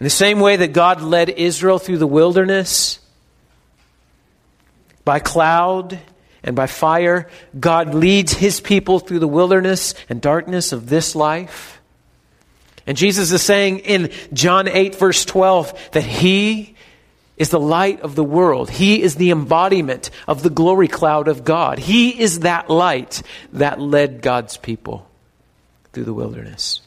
In 0.00 0.04
the 0.04 0.10
same 0.10 0.40
way 0.40 0.56
that 0.56 0.72
God 0.72 1.00
led 1.00 1.28
Israel 1.28 1.78
through 1.78 1.98
the 1.98 2.08
wilderness 2.08 2.98
by 5.04 5.20
cloud 5.20 6.00
and 6.48 6.56
by 6.56 6.66
fire, 6.66 7.28
God 7.60 7.92
leads 7.94 8.32
his 8.32 8.58
people 8.58 9.00
through 9.00 9.18
the 9.18 9.28
wilderness 9.28 9.94
and 10.08 10.18
darkness 10.18 10.72
of 10.72 10.88
this 10.88 11.14
life. 11.14 11.78
And 12.86 12.96
Jesus 12.96 13.30
is 13.32 13.42
saying 13.42 13.80
in 13.80 14.10
John 14.32 14.66
8, 14.66 14.94
verse 14.94 15.26
12, 15.26 15.90
that 15.92 16.04
he 16.04 16.74
is 17.36 17.50
the 17.50 17.60
light 17.60 18.00
of 18.00 18.14
the 18.14 18.24
world. 18.24 18.70
He 18.70 19.02
is 19.02 19.16
the 19.16 19.30
embodiment 19.30 20.08
of 20.26 20.42
the 20.42 20.48
glory 20.48 20.88
cloud 20.88 21.28
of 21.28 21.44
God. 21.44 21.78
He 21.78 22.18
is 22.18 22.40
that 22.40 22.70
light 22.70 23.22
that 23.52 23.78
led 23.78 24.22
God's 24.22 24.56
people 24.56 25.06
through 25.92 26.04
the 26.04 26.14
wilderness. 26.14 26.80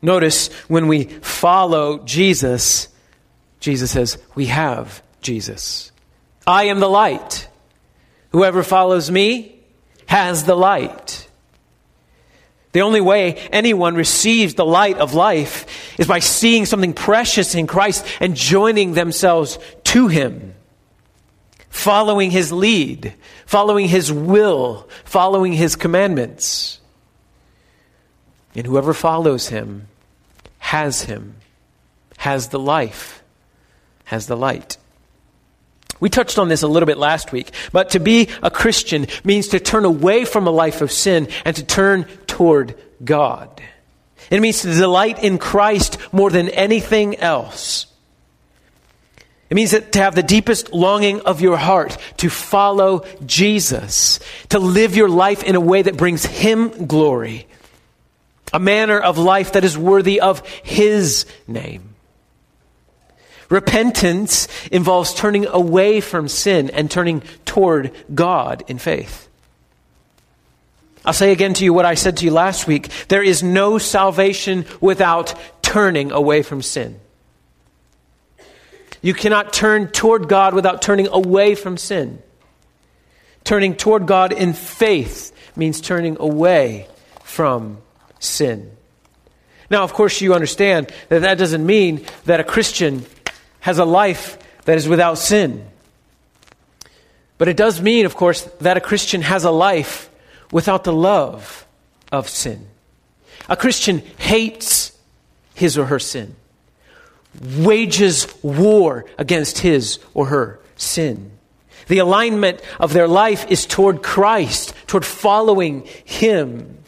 Notice 0.00 0.52
when 0.68 0.86
we 0.86 1.06
follow 1.06 1.98
Jesus, 2.04 2.86
Jesus 3.58 3.90
says, 3.90 4.18
We 4.36 4.46
have 4.46 5.02
Jesus. 5.20 5.90
I 6.46 6.66
am 6.66 6.78
the 6.78 6.88
light. 6.88 7.48
Whoever 8.32 8.62
follows 8.62 9.10
me 9.10 9.60
has 10.06 10.44
the 10.44 10.56
light. 10.56 11.28
The 12.72 12.80
only 12.80 13.02
way 13.02 13.34
anyone 13.52 13.94
receives 13.94 14.54
the 14.54 14.64
light 14.64 14.96
of 14.96 15.12
life 15.12 15.66
is 15.98 16.06
by 16.06 16.20
seeing 16.20 16.64
something 16.64 16.94
precious 16.94 17.54
in 17.54 17.66
Christ 17.66 18.06
and 18.18 18.34
joining 18.34 18.94
themselves 18.94 19.58
to 19.84 20.08
Him. 20.08 20.54
Following 21.68 22.30
His 22.30 22.50
lead, 22.50 23.14
following 23.44 23.88
His 23.88 24.10
will, 24.10 24.88
following 25.04 25.52
His 25.52 25.76
commandments. 25.76 26.80
And 28.54 28.66
whoever 28.66 28.94
follows 28.94 29.48
Him 29.48 29.88
has 30.58 31.02
Him, 31.02 31.36
has 32.16 32.48
the 32.48 32.58
life, 32.58 33.22
has 34.04 34.26
the 34.26 34.36
light. 34.36 34.78
We 36.02 36.10
touched 36.10 36.36
on 36.36 36.48
this 36.48 36.64
a 36.64 36.66
little 36.66 36.88
bit 36.88 36.98
last 36.98 37.30
week, 37.30 37.52
but 37.70 37.90
to 37.90 38.00
be 38.00 38.28
a 38.42 38.50
Christian 38.50 39.06
means 39.22 39.46
to 39.48 39.60
turn 39.60 39.84
away 39.84 40.24
from 40.24 40.48
a 40.48 40.50
life 40.50 40.80
of 40.80 40.90
sin 40.90 41.28
and 41.44 41.54
to 41.54 41.62
turn 41.62 42.06
toward 42.26 42.74
God. 43.04 43.62
It 44.28 44.40
means 44.40 44.62
to 44.62 44.74
delight 44.74 45.22
in 45.22 45.38
Christ 45.38 45.98
more 46.10 46.28
than 46.28 46.48
anything 46.48 47.20
else. 47.20 47.86
It 49.48 49.54
means 49.54 49.70
that 49.70 49.92
to 49.92 50.00
have 50.00 50.16
the 50.16 50.24
deepest 50.24 50.72
longing 50.72 51.20
of 51.20 51.40
your 51.40 51.56
heart 51.56 51.96
to 52.16 52.28
follow 52.28 53.04
Jesus, 53.24 54.18
to 54.48 54.58
live 54.58 54.96
your 54.96 55.08
life 55.08 55.44
in 55.44 55.54
a 55.54 55.60
way 55.60 55.82
that 55.82 55.96
brings 55.96 56.26
Him 56.26 56.88
glory, 56.88 57.46
a 58.52 58.58
manner 58.58 58.98
of 58.98 59.18
life 59.18 59.52
that 59.52 59.62
is 59.62 59.78
worthy 59.78 60.20
of 60.20 60.44
His 60.64 61.26
name. 61.46 61.91
Repentance 63.52 64.48
involves 64.68 65.12
turning 65.12 65.44
away 65.44 66.00
from 66.00 66.26
sin 66.26 66.70
and 66.70 66.90
turning 66.90 67.20
toward 67.44 67.92
God 68.14 68.64
in 68.66 68.78
faith. 68.78 69.28
I'll 71.04 71.12
say 71.12 71.32
again 71.32 71.52
to 71.52 71.64
you 71.64 71.74
what 71.74 71.84
I 71.84 71.92
said 71.92 72.16
to 72.16 72.24
you 72.24 72.30
last 72.30 72.66
week. 72.66 72.88
There 73.08 73.22
is 73.22 73.42
no 73.42 73.76
salvation 73.76 74.64
without 74.80 75.34
turning 75.60 76.12
away 76.12 76.40
from 76.42 76.62
sin. 76.62 76.98
You 79.02 79.12
cannot 79.12 79.52
turn 79.52 79.88
toward 79.88 80.28
God 80.28 80.54
without 80.54 80.80
turning 80.80 81.08
away 81.08 81.54
from 81.54 81.76
sin. 81.76 82.22
Turning 83.44 83.76
toward 83.76 84.06
God 84.06 84.32
in 84.32 84.54
faith 84.54 85.30
means 85.56 85.82
turning 85.82 86.16
away 86.18 86.88
from 87.22 87.82
sin. 88.18 88.74
Now, 89.68 89.84
of 89.84 89.92
course, 89.92 90.22
you 90.22 90.32
understand 90.32 90.90
that 91.10 91.20
that 91.20 91.36
doesn't 91.36 91.66
mean 91.66 92.06
that 92.24 92.40
a 92.40 92.44
Christian 92.44 93.04
has 93.62 93.78
a 93.78 93.84
life 93.84 94.38
that 94.64 94.76
is 94.76 94.88
without 94.88 95.18
sin. 95.18 95.66
But 97.38 97.48
it 97.48 97.56
does 97.56 97.80
mean, 97.80 98.06
of 98.06 98.14
course, 98.14 98.42
that 98.60 98.76
a 98.76 98.80
Christian 98.80 99.22
has 99.22 99.44
a 99.44 99.50
life 99.50 100.10
without 100.52 100.84
the 100.84 100.92
love 100.92 101.66
of 102.12 102.28
sin. 102.28 102.66
A 103.48 103.56
Christian 103.56 104.02
hates 104.18 104.96
his 105.54 105.78
or 105.78 105.86
her 105.86 105.98
sin, 105.98 106.36
wages 107.40 108.32
war 108.42 109.06
against 109.18 109.58
his 109.58 109.98
or 110.14 110.26
her 110.26 110.60
sin. 110.76 111.32
The 111.88 111.98
alignment 111.98 112.60
of 112.78 112.92
their 112.92 113.08
life 113.08 113.50
is 113.50 113.66
toward 113.66 114.02
Christ, 114.02 114.74
toward 114.86 115.04
following 115.04 115.82
Him. 116.04 116.78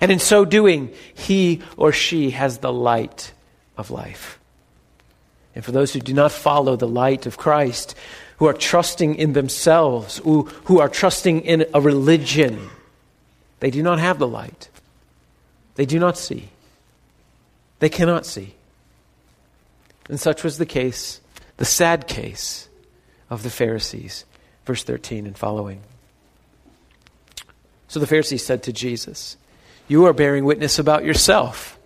And 0.00 0.12
in 0.12 0.20
so 0.20 0.44
doing, 0.44 0.94
he 1.14 1.62
or 1.76 1.90
she 1.90 2.30
has 2.30 2.58
the 2.58 2.72
light 2.72 3.32
of 3.76 3.90
life. 3.90 4.37
And 5.58 5.64
for 5.64 5.72
those 5.72 5.92
who 5.92 5.98
do 5.98 6.14
not 6.14 6.30
follow 6.30 6.76
the 6.76 6.86
light 6.86 7.26
of 7.26 7.36
Christ, 7.36 7.96
who 8.36 8.46
are 8.46 8.52
trusting 8.52 9.16
in 9.16 9.32
themselves, 9.32 10.18
who, 10.18 10.44
who 10.66 10.78
are 10.78 10.88
trusting 10.88 11.40
in 11.40 11.66
a 11.74 11.80
religion, 11.80 12.70
they 13.58 13.72
do 13.72 13.82
not 13.82 13.98
have 13.98 14.20
the 14.20 14.28
light. 14.28 14.68
They 15.74 15.84
do 15.84 15.98
not 15.98 16.16
see. 16.16 16.50
They 17.80 17.88
cannot 17.88 18.24
see. 18.24 18.54
And 20.08 20.20
such 20.20 20.44
was 20.44 20.58
the 20.58 20.64
case, 20.64 21.20
the 21.56 21.64
sad 21.64 22.06
case 22.06 22.68
of 23.28 23.42
the 23.42 23.50
Pharisees. 23.50 24.26
Verse 24.64 24.84
13 24.84 25.26
and 25.26 25.36
following. 25.36 25.80
So 27.88 27.98
the 27.98 28.06
Pharisees 28.06 28.46
said 28.46 28.62
to 28.62 28.72
Jesus, 28.72 29.36
You 29.88 30.04
are 30.04 30.12
bearing 30.12 30.44
witness 30.44 30.78
about 30.78 31.04
yourself. 31.04 31.76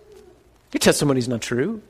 Your 0.74 0.80
testimony 0.80 1.20
is 1.20 1.28
not 1.28 1.40
true. 1.40 1.80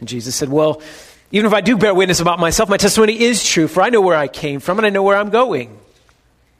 And 0.00 0.08
Jesus 0.08 0.34
said, 0.34 0.48
Well, 0.48 0.82
even 1.30 1.46
if 1.46 1.52
I 1.52 1.60
do 1.60 1.76
bear 1.76 1.94
witness 1.94 2.20
about 2.20 2.40
myself, 2.40 2.68
my 2.68 2.76
testimony 2.76 3.20
is 3.20 3.46
true, 3.46 3.68
for 3.68 3.82
I 3.82 3.90
know 3.90 4.00
where 4.00 4.16
I 4.16 4.26
came 4.26 4.58
from 4.58 4.78
and 4.78 4.86
I 4.86 4.90
know 4.90 5.02
where 5.02 5.16
I'm 5.16 5.30
going. 5.30 5.78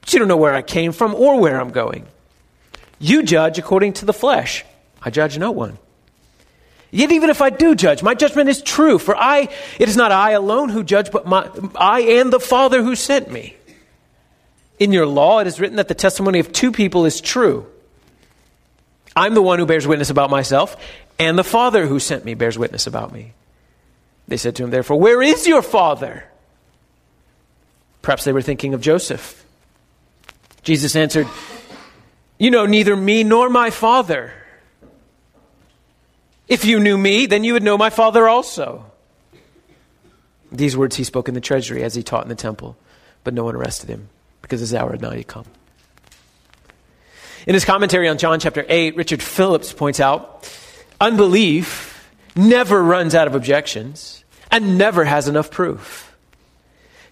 But 0.01 0.13
you 0.13 0.19
don't 0.19 0.29
know 0.29 0.37
where 0.37 0.55
I 0.55 0.63
came 0.63 0.93
from 0.93 1.15
or 1.15 1.41
where 1.41 1.61
I'm 1.61 1.71
going. 1.71 2.07
You 3.01 3.23
judge 3.23 3.59
according 3.59 3.95
to 3.95 4.05
the 4.05 4.13
flesh. 4.13 4.65
I 5.03 5.11
judge 5.11 5.39
no 5.39 5.51
one. 5.51 5.79
Yet 6.93 7.13
even 7.13 7.31
if 7.31 7.41
I 7.41 7.51
do 7.51 7.75
judge, 7.75 8.03
my 8.03 8.15
judgment 8.15 8.49
is 8.49 8.63
true, 8.63 8.99
for 8.99 9.17
I 9.17 9.49
it 9.79 9.89
is 9.89 9.97
not 9.97 10.13
I 10.13 10.33
alone 10.33 10.69
who 10.69 10.83
judge, 10.83 11.11
but 11.11 11.27
my, 11.27 11.49
I 11.77 12.01
and 12.01 12.33
the 12.33 12.41
Father 12.41 12.83
who 12.83 12.97
sent 12.97 13.31
me. 13.31 13.57
In 14.79 14.93
your 14.93 15.07
law 15.07 15.39
it 15.39 15.47
is 15.47 15.61
written 15.61 15.77
that 15.77 15.89
the 15.89 15.95
testimony 15.95 16.41
of 16.41 16.53
two 16.53 16.73
people 16.73 17.05
is 17.05 17.21
true. 17.21 17.70
I'm 19.17 19.35
the 19.35 19.43
one 19.43 19.59
who 19.59 19.67
bears 19.67 19.87
witness 19.87 20.11
about 20.11 20.31
myself, 20.31 20.77
and 21.19 21.39
the 21.39 21.45
Father 21.45 21.87
who 21.87 21.99
sent 21.99 22.25
me 22.25 22.35
bears 22.35 22.59
witness 22.59 22.87
about 22.87 23.13
me. 23.13 23.33
They 24.29 24.37
said 24.37 24.57
to 24.57 24.65
him, 24.65 24.71
therefore, 24.71 24.99
Where 24.99 25.21
is 25.23 25.47
your 25.47 25.63
Father? 25.63 26.25
Perhaps 28.03 28.25
they 28.25 28.33
were 28.33 28.43
thinking 28.43 28.75
of 28.75 28.81
Joseph. 28.81 29.45
Jesus 30.63 30.95
answered, 30.97 31.27
You 32.39 32.51
know 32.51 32.67
neither 32.67 32.95
me 32.97 33.25
nor 33.25 33.49
my 33.49 33.71
Father. 33.71 34.33
If 36.49 36.65
you 36.65 36.81
knew 36.81 36.99
me, 36.99 37.27
then 37.27 37.45
you 37.45 37.53
would 37.53 37.63
know 37.63 37.79
my 37.79 37.91
Father 37.91 38.29
also. 38.29 38.87
These 40.51 40.77
words 40.77 40.97
he 40.97 41.05
spoke 41.05 41.29
in 41.29 41.35
the 41.35 41.41
treasury 41.41 41.83
as 41.83 41.95
he 41.95 42.03
taught 42.03 42.25
in 42.25 42.29
the 42.29 42.35
temple, 42.35 42.77
but 43.23 43.35
no 43.35 43.45
one 43.45 43.55
arrested 43.55 43.89
him 43.89 44.09
because 44.43 44.61
his 44.61 44.75
hour 44.75 44.91
had 44.91 45.01
not 45.01 45.17
yet 45.17 45.29
come. 45.29 45.45
In 47.47 47.55
his 47.55 47.65
commentary 47.65 48.09
on 48.09 48.19
John 48.19 48.41
chapter 48.41 48.65
8, 48.69 48.97
Richard 48.97 49.23
Phillips 49.23 49.73
points 49.73 50.01
out 50.01 50.51
unbelief 51.01 52.11
never 52.37 52.83
runs 52.83 53.15
out 53.15 53.27
of 53.27 53.35
objections 53.35 54.25
and 54.51 54.77
never 54.77 55.05
has 55.05 55.29
enough 55.29 55.51
proof. 55.51 56.15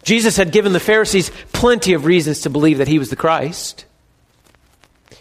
Jesus 0.03 0.37
had 0.37 0.53
given 0.53 0.73
the 0.73 0.81
Pharisees 0.81 1.31
plenty 1.53 1.93
of 1.93 2.05
reasons 2.05 2.43
to 2.43 2.51
believe 2.51 2.79
that 2.79 2.88
he 2.88 2.99
was 2.99 3.11
the 3.11 3.17
Christ. 3.17 3.85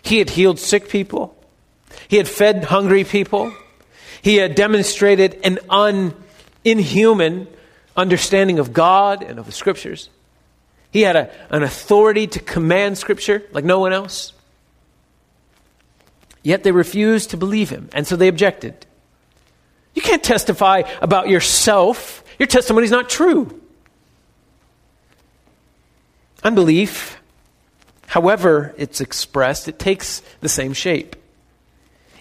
He 0.01 0.19
had 0.19 0.29
healed 0.29 0.59
sick 0.59 0.89
people, 0.89 1.35
he 2.07 2.17
had 2.17 2.27
fed 2.27 2.65
hungry 2.65 3.03
people, 3.03 3.53
he 4.21 4.37
had 4.37 4.55
demonstrated 4.55 5.39
an 5.43 5.59
un, 5.69 6.13
inhuman 6.63 7.47
understanding 7.95 8.59
of 8.59 8.73
God 8.73 9.23
and 9.23 9.39
of 9.39 9.45
the 9.45 9.51
Scriptures. 9.51 10.09
He 10.91 11.01
had 11.01 11.15
a, 11.15 11.31
an 11.49 11.63
authority 11.63 12.27
to 12.27 12.39
command 12.39 12.97
Scripture 12.97 13.43
like 13.51 13.65
no 13.65 13.79
one 13.79 13.93
else. 13.93 14.33
Yet 16.43 16.63
they 16.63 16.71
refused 16.71 17.31
to 17.31 17.37
believe 17.37 17.69
him, 17.69 17.89
and 17.93 18.07
so 18.07 18.15
they 18.15 18.27
objected. 18.27 18.85
You 19.93 20.01
can't 20.01 20.23
testify 20.23 20.83
about 21.01 21.27
yourself. 21.27 22.23
Your 22.39 22.47
testimony 22.47 22.85
is 22.85 22.91
not 22.91 23.09
true. 23.09 23.61
Unbelief, 26.43 27.19
however 28.05 28.73
it's 28.77 29.01
expressed, 29.01 29.67
it 29.67 29.79
takes 29.79 30.21
the 30.41 30.49
same 30.49 30.73
shape. 30.73 31.15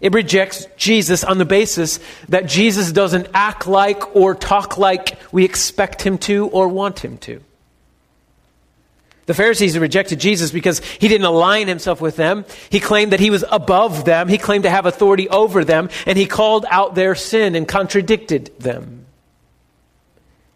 It 0.01 0.15
rejects 0.15 0.67
Jesus 0.77 1.25
on 1.25 1.39
the 1.39 1.45
basis 1.45 2.01
that 2.29 2.47
Jesus 2.47 2.93
doesn't 2.93 3.29
act 3.35 3.67
like 3.67 4.15
or 4.17 4.35
talk 4.35 4.79
like 4.79 5.19
we 5.33 5.45
expect 5.45 6.03
him 6.03 6.19
to 6.19 6.49
or 6.49 6.69
want 6.69 6.99
him 6.99 7.19
to. 7.19 7.43
The 9.27 9.35
Pharisees 9.35 9.77
rejected 9.77 10.21
Jesus 10.21 10.53
because 10.53 10.79
he 10.79 11.09
didn't 11.09 11.27
align 11.27 11.67
himself 11.67 12.01
with 12.01 12.15
them. 12.15 12.45
He 12.71 12.79
claimed 12.79 13.13
that 13.13 13.21
he 13.21 13.31
was 13.31 13.45
above 13.51 14.05
them. 14.05 14.29
He 14.29 14.39
claimed 14.39 14.65
to 14.65 14.71
have 14.71 14.87
authority 14.87 15.29
over 15.29 15.65
them. 15.65 15.91
And 16.07 16.17
he 16.17 16.27
called 16.27 16.65
out 16.71 16.95
their 16.95 17.17
sin 17.17 17.57
and 17.57 17.67
contradicted 17.67 18.53
them. 18.61 19.07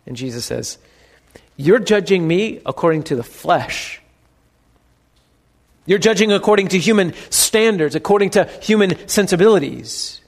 And 0.06 0.16
Jesus 0.16 0.44
says, 0.44 0.78
You're 1.56 1.80
judging 1.80 2.26
me 2.26 2.60
according 2.64 3.04
to 3.04 3.16
the 3.16 3.24
flesh. 3.24 4.00
You're 5.84 5.98
judging 5.98 6.30
according 6.30 6.68
to 6.68 6.78
human 6.78 7.14
standards, 7.30 7.96
according 7.96 8.30
to 8.30 8.44
human 8.62 9.08
sensibilities. 9.08 10.20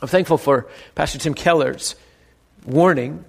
I'm 0.00 0.08
thankful 0.08 0.38
for 0.38 0.68
Pastor 0.94 1.18
Tim 1.18 1.34
Keller's 1.34 1.96
warning 2.64 3.24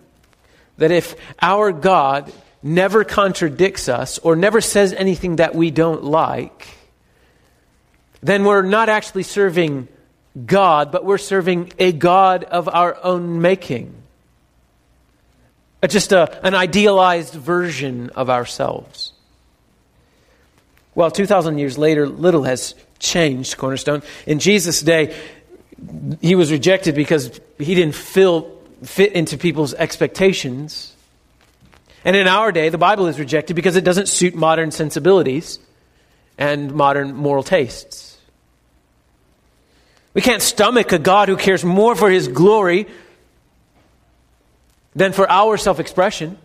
that 0.77 0.91
if 0.91 1.15
our 1.41 1.73
God 1.73 2.31
never 2.61 3.03
contradicts 3.03 3.89
us 3.89 4.17
or 4.19 4.35
never 4.35 4.61
says 4.61 4.93
anything 4.93 5.37
that 5.37 5.55
we 5.55 5.71
don't 5.71 6.03
like, 6.03 6.67
then 8.21 8.43
we're 8.43 8.61
not 8.61 8.89
actually 8.89 9.23
serving 9.23 9.87
God, 10.45 10.91
but 10.91 11.05
we're 11.05 11.17
serving 11.17 11.71
a 11.79 11.91
God 11.91 12.43
of 12.43 12.67
our 12.67 12.97
own 13.03 13.41
making. 13.41 13.95
Just 15.87 16.11
a, 16.11 16.45
an 16.45 16.53
idealized 16.53 17.33
version 17.33 18.09
of 18.11 18.29
ourselves. 18.29 19.13
Well, 20.93 21.09
2,000 21.09 21.57
years 21.57 21.77
later, 21.77 22.07
little 22.07 22.43
has 22.43 22.75
changed, 22.99 23.57
Cornerstone. 23.57 24.03
In 24.25 24.39
Jesus' 24.39 24.81
day, 24.81 25.15
he 26.21 26.35
was 26.35 26.51
rejected 26.51 26.95
because 26.95 27.39
he 27.57 27.75
didn't 27.75 27.95
fill, 27.95 28.51
fit 28.83 29.13
into 29.13 29.37
people's 29.37 29.73
expectations. 29.73 30.88
And 32.05 32.15
in 32.15 32.27
our 32.27 32.51
day, 32.51 32.69
the 32.69 32.77
Bible 32.77 33.07
is 33.07 33.19
rejected 33.19 33.55
because 33.55 33.75
it 33.75 33.83
doesn't 33.83 34.07
suit 34.07 34.35
modern 34.35 34.71
sensibilities 34.71 35.59
and 36.38 36.73
modern 36.73 37.13
moral 37.13 37.43
tastes. 37.43 38.17
We 40.13 40.21
can't 40.21 40.41
stomach 40.41 40.91
a 40.91 40.99
God 40.99 41.29
who 41.29 41.38
cares 41.38 41.63
more 41.63 41.95
for 41.95 42.09
his 42.09 42.27
glory 42.27 42.88
than 44.95 45.13
for 45.13 45.29
our 45.29 45.57
self 45.57 45.79
expression 45.79 46.38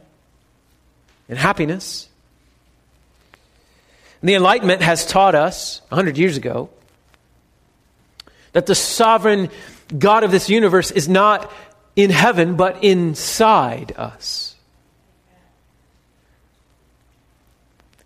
and 1.29 1.39
happiness. 1.39 2.09
And 4.21 4.29
the 4.29 4.35
Enlightenment 4.35 4.83
has 4.83 5.07
taught 5.07 5.35
us, 5.35 5.81
100 5.89 6.19
years 6.19 6.37
ago, 6.37 6.71
that 8.53 8.67
the 8.67 8.75
sovereign 8.75 9.51
God 9.97 10.25
of 10.25 10.31
this 10.31 10.49
universe 10.49 10.91
is 10.91 11.09
not 11.09 11.53
in 11.97 12.11
heaven, 12.11 12.57
but 12.57 12.83
inside 12.83 13.93
us. 13.97 14.54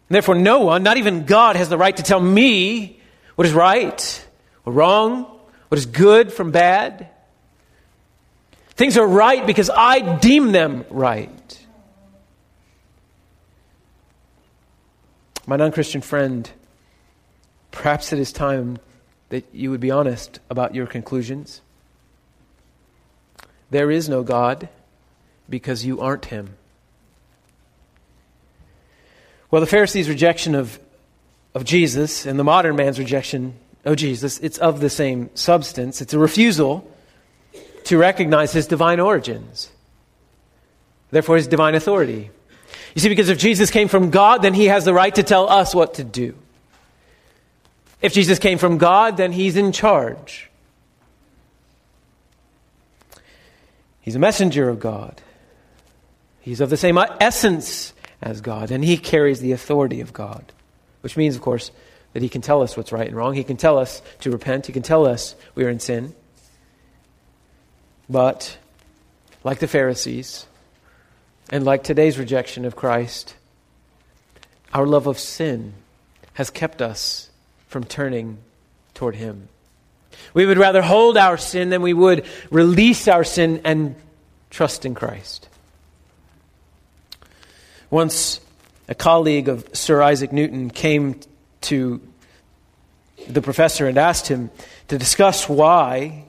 And 0.09 0.15
therefore, 0.15 0.37
no 0.37 0.61
one, 0.61 0.83
not 0.83 0.97
even 0.97 1.25
God, 1.25 1.57
has 1.57 1.69
the 1.69 1.79
right 1.79 1.97
to 1.97 2.03
tell 2.03 2.21
me 2.21 3.01
what 3.35 3.47
is 3.47 3.53
right 3.53 4.27
or 4.65 4.73
wrong, 4.73 5.25
what 5.69 5.79
is 5.79 5.87
good 5.87 6.33
from 6.33 6.51
bad. 6.51 7.09
Things 8.71 8.97
are 8.97 9.07
right 9.07 9.47
because 9.47 9.71
I 9.71 10.19
deem 10.19 10.53
them 10.53 10.85
right. 10.91 11.67
My 15.47 15.57
non 15.57 15.73
Christian 15.73 16.03
friend, 16.03 16.51
perhaps 17.71 18.13
it 18.13 18.19
is 18.19 18.33
time 18.33 18.79
that 19.31 19.47
you 19.53 19.71
would 19.71 19.81
be 19.81 19.91
honest 19.91 20.41
about 20.51 20.75
your 20.75 20.87
conclusions. 20.87 21.63
There 23.71 23.91
is 23.91 24.11
no 24.11 24.23
God 24.23 24.69
because 25.49 25.87
you 25.87 26.01
aren't 26.01 26.27
Him. 26.27 26.58
Well, 29.51 29.61
the 29.61 29.67
Pharisees' 29.67 30.09
rejection 30.09 30.55
of, 30.55 30.79
of 31.55 31.65
Jesus 31.65 32.27
and 32.27 32.39
the 32.39 32.45
modern 32.45 32.77
man's 32.77 32.99
rejection 32.99 33.55
of 33.85 33.97
Jesus, 33.97 34.39
it's 34.41 34.59
of 34.59 34.81
the 34.81 34.91
same 34.91 35.31
substance. 35.35 36.01
It's 36.03 36.13
a 36.13 36.19
refusal 36.19 36.91
to 37.85 37.97
recognize 37.97 38.53
his 38.53 38.67
divine 38.67 39.01
origins, 39.01 39.71
therefore, 41.11 41.37
his 41.37 41.47
divine 41.47 41.75
authority. 41.75 42.31
You 42.95 43.01
see, 43.01 43.09
because 43.09 43.31
if 43.31 43.39
Jesus 43.39 43.71
came 43.71 43.89
from 43.89 44.11
God, 44.11 44.43
then 44.43 44.53
he 44.53 44.67
has 44.67 44.85
the 44.85 44.93
right 44.93 45.15
to 45.15 45.23
tell 45.23 45.49
us 45.49 45.75
what 45.75 45.95
to 45.95 46.05
do. 46.05 46.35
If 48.03 48.13
Jesus 48.13 48.39
came 48.39 48.59
from 48.59 48.79
God, 48.79 49.17
then 49.17 49.33
he's 49.33 49.57
in 49.57 49.73
charge. 49.73 50.51
He's 54.01 54.15
a 54.15 54.19
messenger 54.19 54.69
of 54.69 54.81
God. 54.81 55.21
He's 56.41 56.61
of 56.61 56.71
the 56.71 56.77
same 56.77 56.99
essence 57.21 57.93
as 58.21 58.41
God. 58.41 58.71
And 58.71 58.85
he 58.85 58.97
carries 58.97 59.41
the 59.41 59.53
authority 59.53 60.01
of 60.01 60.13
God, 60.13 60.53
which 61.01 61.17
means, 61.17 61.37
of 61.37 61.43
course, 61.43 61.71
that 62.13 62.23
he 62.23 62.29
can 62.29 62.41
tell 62.41 62.63
us 62.63 62.77
what's 62.77 62.93
right 62.93 63.07
and 63.07 63.17
wrong. 63.17 63.35
He 63.35 63.45
can 63.45 63.57
tell 63.57 63.79
us 63.79 64.03
to 64.21 64.31
repent. 64.31 64.67
He 64.67 64.73
can 64.73 64.83
tell 64.83 65.07
us 65.07 65.35
we 65.55 65.65
are 65.65 65.69
in 65.69 65.81
sin. 65.81 66.15
But, 68.09 68.57
like 69.45 69.59
the 69.59 69.69
Pharisees, 69.69 70.47
and 71.51 71.65
like 71.65 71.83
today's 71.83 72.19
rejection 72.19 72.65
of 72.65 72.77
Christ, 72.77 73.35
our 74.73 74.87
love 74.87 75.07
of 75.07 75.19
sin 75.19 75.75
has 76.35 76.51
kept 76.51 76.83
us 76.83 77.31
from 77.69 77.85
turning 77.85 78.39
toward 78.95 79.15
Him. 79.15 79.49
We 80.35 80.47
would 80.47 80.59
rather 80.59 80.83
hold 80.83 81.17
our 81.17 81.37
sin 81.37 81.71
than 81.71 81.83
we 81.83 81.95
would 81.95 82.27
release 82.51 83.09
our 83.09 83.25
sin 83.25 83.61
and 83.65 83.95
trust 84.51 84.85
in 84.85 84.95
Christ. 84.95 85.48
Once 87.91 88.41
a 88.89 88.95
colleague 88.95 89.49
of 89.49 89.69
Sir 89.73 90.03
Isaac 90.03 90.33
Newton 90.33 90.71
came 90.71 91.21
to 91.63 92.01
the 93.29 93.43
professor 93.43 93.87
and 93.87 93.99
asked 93.99 94.29
him 94.29 94.51
to 94.89 94.99
discuss 94.99 95.49
why 95.49 96.25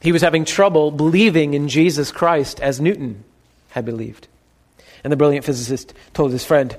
he 0.00 0.12
was 0.12 0.22
having 0.22 0.44
trouble 0.44 0.90
believing 0.90 1.54
in 1.54 1.68
Jesus 1.68 2.10
Christ 2.12 2.60
as 2.60 2.80
Newton 2.80 3.24
had 3.70 3.84
believed. 3.84 4.28
And 5.04 5.12
the 5.12 5.16
brilliant 5.16 5.44
physicist 5.44 5.94
told 6.14 6.32
his 6.32 6.44
friend, 6.44 6.76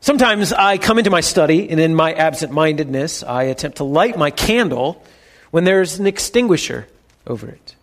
Sometimes 0.00 0.52
I 0.52 0.78
come 0.78 0.96
into 0.96 1.10
my 1.10 1.20
study, 1.20 1.68
and 1.68 1.78
in 1.78 1.94
my 1.94 2.14
absent 2.14 2.52
mindedness, 2.52 3.22
I 3.22 3.44
attempt 3.44 3.78
to 3.78 3.84
light 3.84 4.16
my 4.16 4.30
candle 4.30 5.04
when 5.50 5.64
there's 5.64 5.98
an 5.98 6.06
extinguisher 6.06 6.86
over 7.26 7.48
it. 7.48 7.74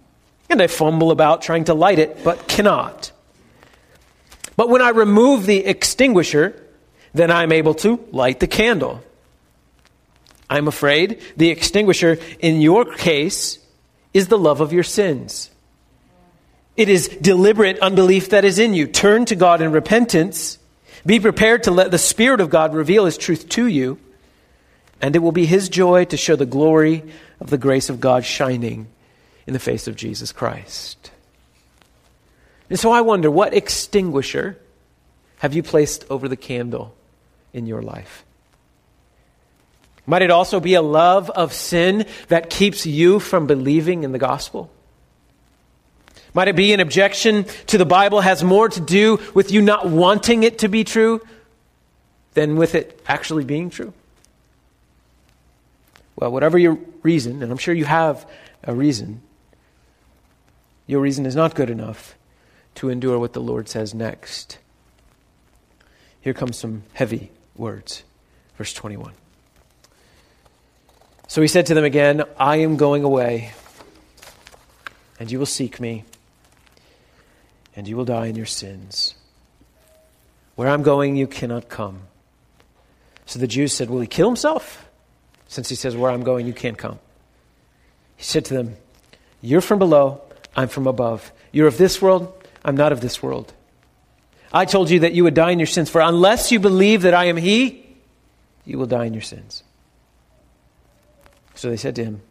And 0.50 0.62
I 0.62 0.68
fumble 0.68 1.12
about 1.12 1.44
trying 1.44 1.66
to 1.66 1.76
light 1.76 2.00
it, 2.00 2.24
but 2.24 2.48
cannot. 2.48 3.12
But 4.58 4.70
when 4.70 4.82
I 4.82 4.90
remove 4.90 5.46
the 5.46 5.66
extinguisher, 5.66 6.62
then 7.14 7.32
I'm 7.32 7.54
able 7.54 7.76
to 7.76 8.06
light 8.12 8.42
the 8.42 8.48
candle. 8.48 9.02
I'm 10.50 10.68
afraid 10.68 11.22
the 11.38 11.50
extinguisher 11.50 12.18
in 12.40 12.60
your 12.60 12.86
case 12.86 13.60
is 14.14 14.28
the 14.28 14.38
love 14.38 14.60
of 14.60 14.74
your 14.74 14.84
sins. 14.84 15.52
It 16.76 16.90
is 16.90 17.08
deliberate 17.08 17.80
unbelief 17.80 18.30
that 18.30 18.46
is 18.46 18.60
in 18.60 18.74
you. 18.74 18.88
Turn 18.88 19.26
to 19.26 19.36
God 19.36 19.62
in 19.62 19.72
repentance. 19.72 20.58
Be 21.06 21.20
prepared 21.20 21.64
to 21.64 21.72
let 21.72 21.92
the 21.92 21.98
Spirit 21.98 22.42
of 22.42 22.50
God 22.50 22.74
reveal 22.74 23.06
His 23.06 23.18
truth 23.18 23.50
to 23.50 23.68
you, 23.68 24.00
and 25.02 25.16
it 25.16 25.20
will 25.20 25.32
be 25.32 25.46
His 25.46 25.70
joy 25.70 26.06
to 26.06 26.18
show 26.18 26.36
the 26.36 26.46
glory 26.46 27.04
of 27.40 27.50
the 27.50 27.58
grace 27.58 27.90
of 27.90 28.00
God 28.00 28.26
shining 28.26 28.88
in 29.46 29.54
the 29.54 29.60
face 29.60 29.88
of 29.88 29.96
Jesus 29.96 30.32
Christ. 30.32 31.12
And 32.70 32.80
so 32.80 32.92
I 32.92 33.02
wonder 33.02 33.32
what 33.32 33.54
extinguisher 33.54 34.58
have 35.40 35.54
you 35.54 35.64
placed 35.64 36.06
over 36.10 36.28
the 36.28 36.36
candle 36.36 36.96
in 37.54 37.66
your 37.66 37.82
life? 37.82 38.26
Might 40.06 40.22
it 40.22 40.32
also 40.32 40.60
be 40.60 40.74
a 40.74 40.82
love 40.82 41.30
of 41.30 41.54
sin 41.54 42.06
that 42.30 42.50
keeps 42.50 42.86
you 42.86 43.20
from 43.20 43.46
believing 43.46 44.04
in 44.04 44.12
the 44.12 44.20
gospel? 44.20 44.72
Might 46.34 46.48
it 46.48 46.56
be 46.56 46.74
an 46.74 46.80
objection 46.80 47.46
to 47.68 47.78
the 47.78 47.86
Bible 47.86 48.22
has 48.22 48.44
more 48.44 48.70
to 48.70 48.80
do 48.80 49.20
with 49.34 49.52
you 49.52 49.62
not 49.62 49.88
wanting 49.88 50.44
it 50.44 50.60
to 50.60 50.68
be 50.68 50.84
true 50.84 51.22
than 52.36 52.56
with 52.56 52.76
it 52.76 53.02
actually 53.08 53.44
being 53.44 53.70
true? 53.70 53.94
Well, 56.16 56.32
whatever 56.32 56.58
your 56.58 56.78
reason, 57.04 57.44
and 57.44 57.52
I'm 57.52 57.58
sure 57.58 57.74
you 57.74 57.86
have 57.86 58.30
a 58.64 58.74
reason, 58.74 59.22
your 60.86 61.02
reason 61.02 61.26
is 61.26 61.36
not 61.36 61.54
good 61.54 61.70
enough 61.70 62.17
to 62.78 62.90
endure 62.90 63.18
what 63.18 63.34
the 63.34 63.42
Lord 63.42 63.68
says 63.68 63.94
next. 63.94 64.60
Here 66.22 66.34
comes 66.34 66.58
some 66.58 66.84
heavy 66.94 67.32
words. 67.56 68.04
Verse 68.58 68.74
21. 68.74 69.14
So 71.28 71.42
he 71.42 71.48
said 71.48 71.66
to 71.68 71.74
them 71.74 71.84
again, 71.84 72.24
I 72.40 72.58
am 72.58 72.78
going 72.78 73.04
away, 73.04 73.52
and 75.20 75.32
you 75.32 75.40
will 75.40 75.46
seek 75.46 75.80
me, 75.80 76.06
and 77.76 77.88
you 77.88 77.98
will 77.98 78.06
die 78.06 78.28
in 78.28 78.36
your 78.36 78.46
sins. 78.46 79.16
Where 80.56 80.70
I'm 80.70 80.84
going, 80.84 81.16
you 81.16 81.28
cannot 81.28 81.70
come. 81.70 82.02
So 83.26 83.40
the 83.40 83.48
Jews 83.48 83.74
said, 83.74 83.90
Will 83.90 84.02
he 84.02 84.08
kill 84.08 84.28
himself? 84.28 84.88
Since 85.48 85.70
he 85.70 85.76
says, 85.76 85.98
Where 85.98 86.12
I'm 86.12 86.24
going, 86.24 86.46
you 86.46 86.54
can't 86.54 86.78
come. 86.78 87.00
He 88.16 88.24
said 88.24 88.46
to 88.46 88.54
them, 88.54 88.78
You're 89.42 89.62
from 89.62 89.80
below, 89.80 90.22
I'm 90.56 90.68
from 90.70 90.88
above. 90.88 91.32
You're 91.52 91.68
of 91.68 91.78
this 91.78 92.02
world, 92.02 92.34
I'm 92.68 92.76
not 92.76 92.92
of 92.92 93.00
this 93.00 93.24
world. 93.24 93.54
I 94.52 94.66
told 94.66 94.90
you 94.90 95.00
that 95.00 95.14
you 95.14 95.24
would 95.24 95.34
die 95.34 95.52
in 95.52 95.60
your 95.60 95.68
sins, 95.68 95.90
for 95.90 96.02
unless 96.02 96.52
you 96.52 96.60
believe 96.60 97.04
that 97.04 97.14
I 97.14 97.26
am 97.26 97.38
He, 97.38 97.88
you 98.66 98.78
will 98.78 98.86
die 98.86 99.06
in 99.06 99.14
your 99.14 99.24
sins. 99.24 99.64
So 101.56 101.70
they 101.70 101.78
said 101.78 101.96
to 101.96 102.04
him, 102.04 102.22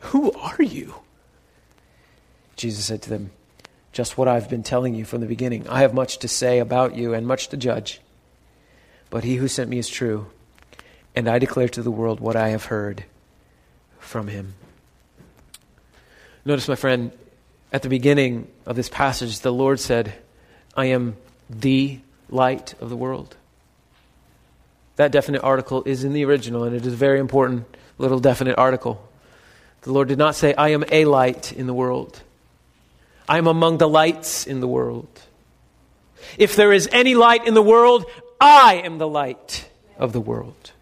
Who 0.00 0.30
are 0.32 0.62
you? 0.62 0.94
Jesus 2.56 2.84
said 2.84 3.02
to 3.02 3.10
them, 3.10 3.30
Just 3.92 4.18
what 4.18 4.28
I've 4.28 4.50
been 4.50 4.62
telling 4.62 4.94
you 4.94 5.04
from 5.04 5.22
the 5.22 5.26
beginning. 5.26 5.66
I 5.68 5.80
have 5.80 5.94
much 5.94 6.18
to 6.18 6.28
say 6.28 6.58
about 6.58 6.94
you 6.94 7.14
and 7.14 7.26
much 7.26 7.48
to 7.48 7.56
judge. 7.56 8.00
But 9.10 9.24
he 9.24 9.36
who 9.36 9.48
sent 9.48 9.70
me 9.70 9.78
is 9.78 9.88
true, 9.88 10.26
and 11.16 11.26
I 11.26 11.38
declare 11.38 11.68
to 11.70 11.82
the 11.82 11.90
world 11.90 12.20
what 12.20 12.36
I 12.36 12.50
have 12.50 12.66
heard 12.66 13.04
from 13.98 14.28
him. 14.28 14.54
Notice, 16.44 16.68
my 16.68 16.76
friend, 16.76 17.10
at 17.72 17.82
the 17.82 17.88
beginning 17.88 18.48
of 18.66 18.76
this 18.76 18.88
passage, 18.88 19.40
the 19.40 19.52
Lord 19.52 19.80
said, 19.80 20.14
I 20.76 20.86
am 20.86 21.16
the 21.50 22.00
light 22.30 22.74
of 22.80 22.90
the 22.90 22.96
world. 22.96 23.36
That 24.96 25.12
definite 25.12 25.42
article 25.42 25.82
is 25.84 26.04
in 26.04 26.12
the 26.12 26.24
original, 26.24 26.64
and 26.64 26.74
it 26.74 26.84
is 26.84 26.92
a 26.92 26.96
very 26.96 27.20
important 27.20 27.66
little 27.98 28.20
definite 28.20 28.58
article. 28.58 29.06
The 29.82 29.92
Lord 29.92 30.08
did 30.08 30.18
not 30.18 30.34
say, 30.34 30.54
I 30.54 30.70
am 30.70 30.84
a 30.90 31.04
light 31.04 31.52
in 31.52 31.66
the 31.66 31.74
world. 31.74 32.22
I 33.28 33.38
am 33.38 33.46
among 33.46 33.78
the 33.78 33.88
lights 33.88 34.46
in 34.46 34.60
the 34.60 34.68
world. 34.68 35.08
If 36.36 36.56
there 36.56 36.72
is 36.72 36.88
any 36.90 37.14
light 37.14 37.46
in 37.46 37.54
the 37.54 37.62
world, 37.62 38.06
I 38.40 38.82
am 38.84 38.98
the 38.98 39.08
light 39.08 39.68
of 39.98 40.12
the 40.12 40.20
world. 40.20 40.72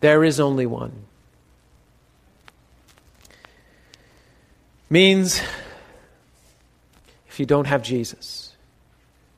There 0.00 0.22
is 0.22 0.38
only 0.38 0.66
one. 0.66 1.07
Means 4.90 5.42
if 7.28 7.38
you 7.38 7.46
don't 7.46 7.66
have 7.66 7.82
Jesus, 7.82 8.56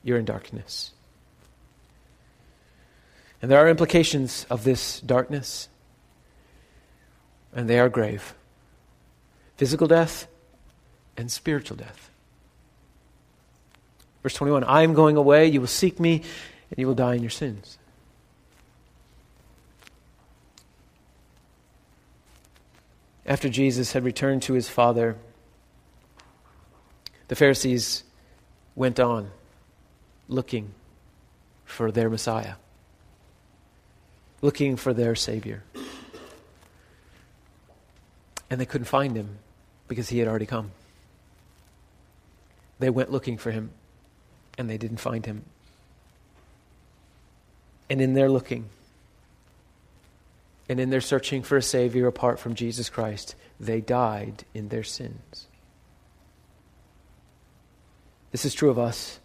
you're 0.03 0.17
in 0.17 0.25
darkness. 0.25 0.91
And 3.41 3.49
there 3.49 3.59
are 3.59 3.69
implications 3.69 4.45
of 4.49 4.63
this 4.63 5.01
darkness, 5.01 5.67
and 7.53 7.69
they 7.69 7.79
are 7.79 7.89
grave 7.89 8.33
physical 9.57 9.87
death 9.87 10.25
and 11.15 11.31
spiritual 11.31 11.77
death. 11.77 12.09
Verse 14.23 14.33
21 14.33 14.63
I 14.63 14.81
am 14.81 14.95
going 14.95 15.17
away, 15.17 15.45
you 15.47 15.59
will 15.59 15.67
seek 15.67 15.99
me, 15.99 16.23
and 16.69 16.79
you 16.79 16.87
will 16.87 16.95
die 16.95 17.13
in 17.13 17.21
your 17.21 17.29
sins. 17.29 17.77
After 23.23 23.49
Jesus 23.49 23.93
had 23.93 24.03
returned 24.03 24.41
to 24.43 24.53
his 24.53 24.67
Father, 24.67 25.15
the 27.31 27.35
Pharisees 27.35 28.03
went 28.75 28.99
on 28.99 29.31
looking 30.27 30.73
for 31.63 31.89
their 31.89 32.09
Messiah 32.09 32.55
looking 34.41 34.75
for 34.75 34.93
their 34.93 35.15
Savior. 35.15 35.63
And 38.49 38.59
they 38.59 38.65
couldn't 38.65 38.85
find 38.85 39.15
him 39.15 39.37
because 39.87 40.09
he 40.09 40.19
had 40.19 40.27
already 40.27 40.45
come. 40.45 40.71
They 42.79 42.89
went 42.89 43.11
looking 43.11 43.37
for 43.37 43.51
him 43.51 43.71
and 44.57 44.69
they 44.69 44.77
didn't 44.77 44.97
find 44.97 45.25
him. 45.25 45.45
And 47.89 48.01
in 48.01 48.13
their 48.13 48.29
looking, 48.29 48.69
and 50.67 50.79
in 50.79 50.89
their 50.89 51.01
searching 51.01 51.43
for 51.43 51.57
a 51.57 51.61
Savior 51.61 52.07
apart 52.07 52.39
from 52.39 52.55
Jesus 52.55 52.89
Christ, 52.89 53.35
they 53.59 53.81
died 53.81 54.45
in 54.53 54.69
their 54.69 54.83
sins. 54.83 55.47
This 58.31 58.45
is 58.45 58.53
true 58.53 58.69
of 58.69 58.79
us. 58.79 59.19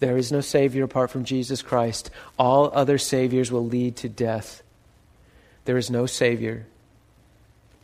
There 0.00 0.16
is 0.16 0.32
no 0.32 0.40
Savior 0.40 0.84
apart 0.84 1.10
from 1.10 1.24
Jesus 1.24 1.62
Christ. 1.62 2.10
All 2.38 2.70
other 2.74 2.98
Saviors 2.98 3.52
will 3.52 3.64
lead 3.64 3.96
to 3.96 4.08
death. 4.08 4.62
There 5.64 5.78
is 5.78 5.90
no 5.90 6.06
Savior 6.06 6.66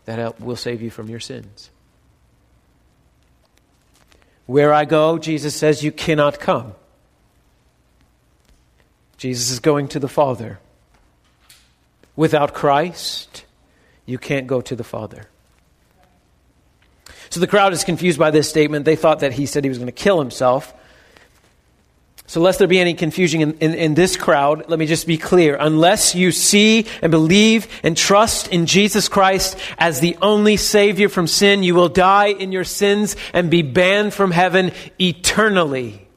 that 0.04 0.40
will 0.40 0.56
save 0.56 0.82
you 0.82 0.90
from 0.90 1.08
your 1.08 1.20
sins. 1.20 1.70
Where 4.46 4.72
I 4.72 4.84
go, 4.84 5.18
Jesus 5.18 5.54
says, 5.54 5.84
you 5.84 5.92
cannot 5.92 6.40
come. 6.40 6.72
Jesus 9.18 9.50
is 9.50 9.60
going 9.60 9.88
to 9.88 10.00
the 10.00 10.08
Father. 10.08 10.58
Without 12.16 12.54
Christ, 12.54 13.44
you 14.06 14.18
can't 14.18 14.46
go 14.46 14.60
to 14.62 14.74
the 14.74 14.82
Father. 14.82 15.28
So 17.38 17.40
the 17.40 17.46
crowd 17.46 17.72
is 17.72 17.84
confused 17.84 18.18
by 18.18 18.32
this 18.32 18.48
statement. 18.48 18.84
They 18.84 18.96
thought 18.96 19.20
that 19.20 19.32
he 19.32 19.46
said 19.46 19.62
he 19.62 19.68
was 19.68 19.78
going 19.78 19.86
to 19.86 19.92
kill 19.92 20.18
himself. 20.18 20.74
So, 22.26 22.40
lest 22.40 22.58
there 22.58 22.66
be 22.66 22.80
any 22.80 22.94
confusion 22.94 23.40
in, 23.40 23.52
in, 23.58 23.74
in, 23.74 23.94
this 23.94 24.16
crowd, 24.16 24.68
let 24.68 24.76
me 24.76 24.86
just 24.86 25.06
be 25.06 25.18
clear. 25.18 25.56
Unless 25.56 26.16
you 26.16 26.32
see 26.32 26.86
and 27.00 27.12
believe 27.12 27.68
and 27.84 27.96
trust 27.96 28.48
in 28.48 28.66
Jesus 28.66 29.08
Christ 29.08 29.56
as 29.78 30.00
the 30.00 30.18
only 30.20 30.56
Savior 30.56 31.08
from 31.08 31.28
sin, 31.28 31.62
you 31.62 31.76
will 31.76 31.88
die 31.88 32.26
in 32.26 32.50
your 32.50 32.64
sins 32.64 33.14
and 33.32 33.52
be 33.52 33.62
banned 33.62 34.14
from 34.14 34.32
heaven 34.32 34.72
eternally. 34.98 36.08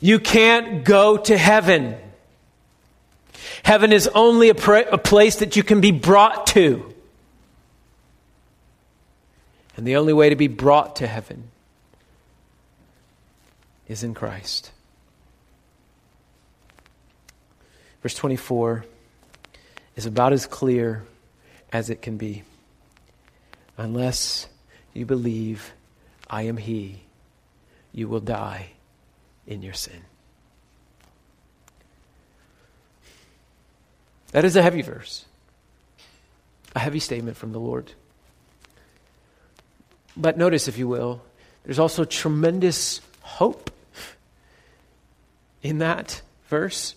You 0.00 0.18
can't 0.18 0.82
go 0.82 1.18
to 1.18 1.38
heaven. 1.38 1.96
Heaven 3.62 3.92
is 3.92 4.08
only 4.08 4.48
a, 4.48 4.56
pra- 4.56 4.90
a 4.90 4.98
place 4.98 5.36
that 5.36 5.54
you 5.54 5.62
can 5.62 5.80
be 5.80 5.92
brought 5.92 6.48
to. 6.48 6.96
And 9.78 9.86
the 9.86 9.94
only 9.94 10.12
way 10.12 10.28
to 10.28 10.34
be 10.34 10.48
brought 10.48 10.96
to 10.96 11.06
heaven 11.06 11.52
is 13.86 14.02
in 14.02 14.12
Christ. 14.12 14.72
Verse 18.02 18.16
24 18.16 18.84
is 19.94 20.04
about 20.04 20.32
as 20.32 20.48
clear 20.48 21.04
as 21.72 21.90
it 21.90 22.02
can 22.02 22.16
be. 22.16 22.42
Unless 23.76 24.48
you 24.94 25.06
believe 25.06 25.72
I 26.28 26.42
am 26.42 26.56
He, 26.56 27.02
you 27.92 28.08
will 28.08 28.18
die 28.18 28.70
in 29.46 29.62
your 29.62 29.74
sin. 29.74 30.02
That 34.32 34.44
is 34.44 34.56
a 34.56 34.62
heavy 34.62 34.82
verse, 34.82 35.24
a 36.74 36.80
heavy 36.80 36.98
statement 36.98 37.36
from 37.36 37.52
the 37.52 37.60
Lord. 37.60 37.92
But 40.18 40.36
notice, 40.36 40.66
if 40.66 40.76
you 40.76 40.88
will, 40.88 41.22
there's 41.64 41.78
also 41.78 42.04
tremendous 42.04 43.00
hope 43.20 43.70
in 45.62 45.78
that 45.78 46.20
verse? 46.48 46.94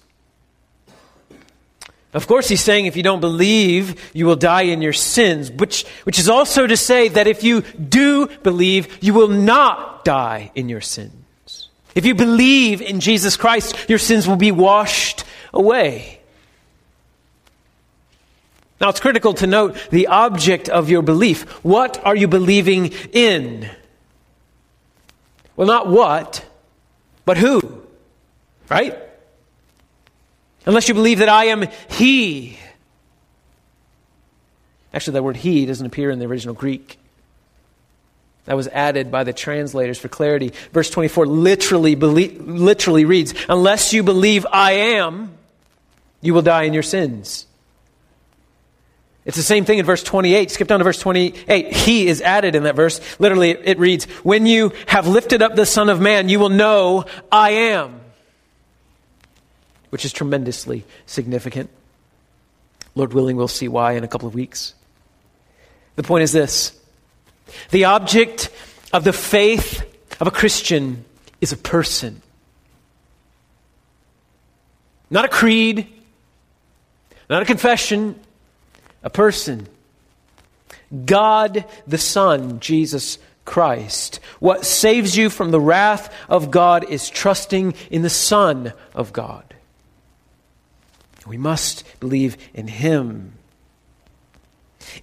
Of 2.13 2.27
course, 2.27 2.49
he's 2.49 2.62
saying 2.62 2.88
if 2.88 2.97
you 2.97 3.03
don't 3.03 3.21
believe, 3.21 4.12
you 4.13 4.25
will 4.25 4.36
die 4.36 4.63
in 4.63 4.81
your 4.81 4.93
sins, 4.93 5.49
which, 5.49 5.86
which 6.03 6.19
is 6.19 6.27
also 6.27 6.67
to 6.67 6.75
say 6.75 7.07
that 7.10 7.27
if 7.27 7.43
you 7.43 7.62
do 7.62 8.27
believe, 8.43 8.97
you 9.01 9.13
will 9.13 9.29
not 9.29 10.03
die 10.03 10.51
in 10.55 10.67
your 10.67 10.81
sins. 10.81 11.69
If 11.93 12.05
you 12.05 12.15
believe 12.15 12.81
in 12.81 12.99
Jesus 12.99 13.38
Christ, 13.38 13.89
your 13.89 13.99
sins 13.99 14.27
will 14.27 14.36
be 14.38 14.51
washed 14.51 15.23
away. 15.53 16.20
Now, 18.82 18.89
it's 18.89 19.00
critical 19.00 19.36
to 19.36 19.46
note 19.46 19.78
the 19.91 20.08
object 20.08 20.67
of 20.67 20.89
your 20.89 21.04
belief. 21.04 21.44
What 21.63 22.04
are 22.04 22.15
you 22.15 22.28
believing 22.28 22.88
in? 23.13 23.70
Well, 25.56 25.67
not 25.67 25.88
what, 25.88 26.44
but 27.24 27.38
who, 27.38 27.86
right? 28.70 28.98
Unless 30.65 30.88
you 30.88 30.96
believe 30.96 31.20
that 31.20 31.30
I 31.30 31.46
am 31.46 31.67
He. 31.91 32.58
Actually, 34.96 35.13
that 35.13 35.24
word 35.24 35.38
He 35.38 35.67
doesn't 35.67 35.86
appear 35.86 36.10
in 36.10 36.17
the 36.17 36.26
original 36.26 36.56
Greek. 36.56 36.98
That 38.46 38.56
was 38.56 38.67
added 38.70 39.12
by 39.12 39.24
the 39.24 39.34
translators 39.34 40.00
for 40.00 40.08
clarity. 40.08 40.54
Verse 40.74 40.89
24 40.89 41.28
literally, 41.28 41.96
literally 41.96 43.06
reads, 43.06 43.36
Unless 43.48 43.94
you 43.94 44.02
believe 44.02 44.48
I 44.52 44.72
am, 44.72 45.38
you 46.20 46.34
will 46.34 46.41
die 46.41 46.63
in 46.63 46.74
your 46.74 46.82
sins. 46.82 47.46
It's 49.23 49.38
the 49.38 49.43
same 49.43 49.65
thing 49.65 49.77
in 49.77 49.86
verse 49.86 50.01
28. 50.01 50.49
Skip 50.49 50.67
down 50.67 50.79
to 50.79 50.84
verse 50.84 50.99
28. 50.99 51.73
He 51.73 52.07
is 52.07 52.21
added 52.21 52.55
in 52.55 52.63
that 52.63 52.75
verse. 52.75 52.99
Literally, 53.19 53.51
it 53.51 53.77
reads, 53.77 54.05
When 54.23 54.45
you 54.45 54.71
have 54.88 55.07
lifted 55.07 55.41
up 55.41 55.55
the 55.55 55.65
Son 55.65 55.89
of 55.89 56.01
Man, 56.01 56.27
you 56.27 56.39
will 56.39 56.49
know 56.49 57.05
I 57.31 57.51
am. 57.51 58.01
Which 59.91 60.05
is 60.05 60.13
tremendously 60.13 60.86
significant. 61.05 61.69
Lord 62.95 63.13
willing, 63.13 63.38
we'll 63.38 63.47
see 63.47 63.67
why 63.67 63.93
in 63.93 64.03
a 64.03 64.07
couple 64.07 64.27
of 64.27 64.34
weeks. 64.34 64.73
The 65.95 66.03
point 66.03 66.23
is 66.23 66.31
this 66.31 66.77
the 67.69 67.86
object 67.86 68.49
of 68.93 69.03
the 69.03 69.13
faith 69.13 69.84
of 70.19 70.27
a 70.27 70.31
Christian 70.31 71.05
is 71.41 71.51
a 71.51 71.57
person, 71.57 72.21
not 75.10 75.25
a 75.25 75.27
creed, 75.27 75.88
not 77.29 77.41
a 77.41 77.45
confession, 77.45 78.19
a 79.04 79.10
person. 79.10 79.68
God 81.06 81.66
the 81.88 81.98
Son, 81.98 82.60
Jesus 82.60 83.18
Christ. 83.46 84.20
What 84.40 84.66
saves 84.66 85.18
you 85.18 85.30
from 85.30 85.52
the 85.52 85.60
wrath 85.60 86.14
of 86.30 86.52
God 86.52 86.90
is 86.90 87.10
trusting 87.10 87.74
in 87.90 88.02
the 88.02 88.10
Son 88.10 88.74
of 88.94 89.14
God. 89.14 89.44
We 91.26 91.38
must 91.38 91.84
believe 92.00 92.38
in 92.54 92.68
Him. 92.68 93.34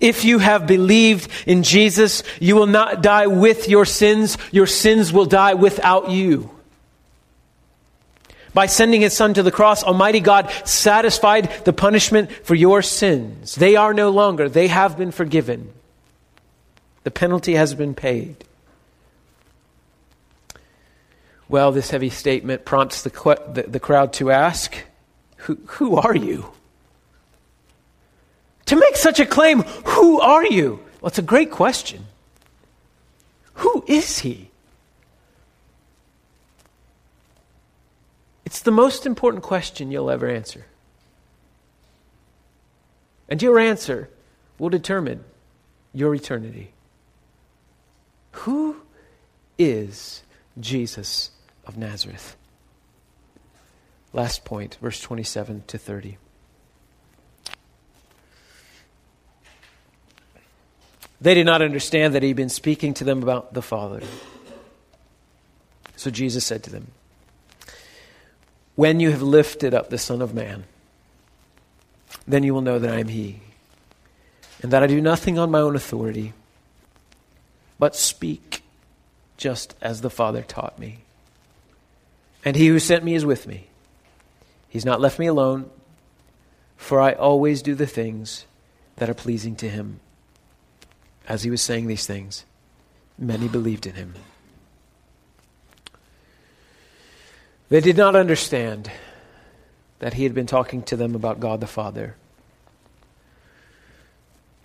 If 0.01 0.25
you 0.25 0.39
have 0.39 0.67
believed 0.67 1.31
in 1.47 1.63
Jesus, 1.63 2.23
you 2.41 2.57
will 2.57 2.67
not 2.67 3.03
die 3.03 3.27
with 3.27 3.69
your 3.69 3.85
sins. 3.85 4.37
Your 4.51 4.67
sins 4.67 5.13
will 5.13 5.25
die 5.25 5.55
without 5.55 6.11
you. 6.11 6.51
By 8.55 8.67
sending 8.67 9.03
his 9.03 9.17
son 9.17 9.35
to 9.35 9.43
the 9.43 9.51
cross, 9.51 9.85
Almighty 9.85 10.21
God 10.21 10.51
satisfied 10.65 11.51
the 11.65 11.73
punishment 11.73 12.31
for 12.31 12.55
your 12.55 12.83
sins. 12.83 13.55
They 13.55 13.77
are 13.77 13.95
no 13.95 14.11
longer, 14.11 14.49
they 14.49 14.69
have 14.69 14.97
been 14.97 15.11
forgiven. 15.11 15.73
The 17.05 17.11
penalty 17.11 17.55
has 17.55 17.75
been 17.75 17.95
paid. 17.95 18.45
Well, 21.49 21.73
this 21.73 21.91
heavy 21.91 22.11
statement 22.11 22.65
prompts 22.65 23.03
the, 23.03 23.11
the, 23.53 23.65
the 23.69 23.81
crowd 23.81 24.13
to 24.15 24.31
ask, 24.31 24.75
who, 25.37 25.59
who 25.67 25.97
are 25.97 26.15
you? 26.15 26.53
To 28.67 28.77
make 28.77 28.97
such 28.97 29.19
a 29.19 29.25
claim, 29.25 29.63
who 29.63 30.21
are 30.21 30.45
you? 30.45 30.81
Well, 31.01 31.09
it's 31.09 31.19
a 31.19 31.23
great 31.23 31.51
question. 31.51 32.05
Who 33.55 33.83
is 33.87 34.19
he? 34.19 34.51
It's 38.49 38.61
the 38.61 38.71
most 38.71 39.05
important 39.05 39.43
question 39.43 39.91
you'll 39.91 40.11
ever 40.11 40.27
answer. 40.27 40.65
And 43.29 43.43
your 43.43 43.59
answer 43.59 44.09
will 44.59 44.71
determine 44.71 45.23
your 45.93 46.15
eternity. 46.15 46.73
Who 48.33 48.79
is 49.59 50.23
Jesus 50.59 51.31
of 51.67 51.77
Nazareth? 51.77 52.37
Last 54.15 54.47
point, 54.47 54.79
verse 54.81 54.99
27 54.99 55.65
to 55.67 55.77
30. 55.77 56.17
They 61.21 61.35
did 61.35 61.45
not 61.45 61.61
understand 61.61 62.15
that 62.15 62.23
he'd 62.23 62.33
been 62.33 62.49
speaking 62.49 62.95
to 62.95 63.05
them 63.05 63.23
about 63.23 63.53
the 63.53 63.61
Father. 63.61 64.01
So 65.97 66.11
Jesus 66.11 66.47
said 66.47 66.63
to 66.63 66.71
them, 66.71 66.93
when 68.79 69.01
you 69.01 69.11
have 69.11 69.23
lifted 69.23 69.75
up 69.75 69.91
the 69.91 69.99
Son 69.99 70.23
of 70.23 70.33
Man, 70.33 70.63
then 72.29 72.45
you 72.45 72.55
will 72.55 72.61
know 72.61 72.79
that 72.79 72.95
I 72.95 73.01
am 73.01 73.09
He, 73.09 73.41
and 74.63 74.73
that 74.73 74.85
I 74.85 74.87
do 74.87 75.01
nothing 75.01 75.37
on 75.37 75.51
my 75.51 75.59
own 75.59 75.75
authority, 75.75 76.33
but 77.81 77.97
speak 77.97 78.63
just 79.37 79.75
as 79.81 80.01
the 80.01 80.09
Father 80.09 80.43
taught 80.43 80.79
me. 80.79 81.01
And 82.45 82.55
He 82.55 82.69
who 82.69 82.79
sent 82.79 83.03
me 83.03 83.17
is 83.17 83.27
with 83.27 83.49
me. 83.49 83.67
He's 84.69 84.85
not 84.85 85.01
left 85.01 85.19
me 85.19 85.27
alone, 85.27 85.69
for 86.77 87.01
I 87.01 87.15
always 87.15 87.63
do 87.63 87.75
the 87.75 87.85
things 87.85 88.47
that 88.99 89.11
are 89.11 89.15
pleasing 89.15 89.57
to 89.57 89.69
Him. 89.69 89.99
As 91.27 91.43
he 91.43 91.51
was 91.51 91.63
saying 91.63 91.89
these 91.89 92.07
things, 92.07 92.45
many 93.19 93.49
believed 93.49 93.87
in 93.87 93.95
Him. 93.95 94.15
They 97.69 97.81
did 97.81 97.97
not 97.97 98.17
understand 98.17 98.91
that 99.99 100.15
he 100.15 100.23
had 100.23 100.35
been 100.35 100.47
talking 100.47 100.83
to 100.85 100.97
them 100.97 101.15
about 101.15 101.41
God 101.41 101.61
the 101.61 101.67
Father, 101.67 102.17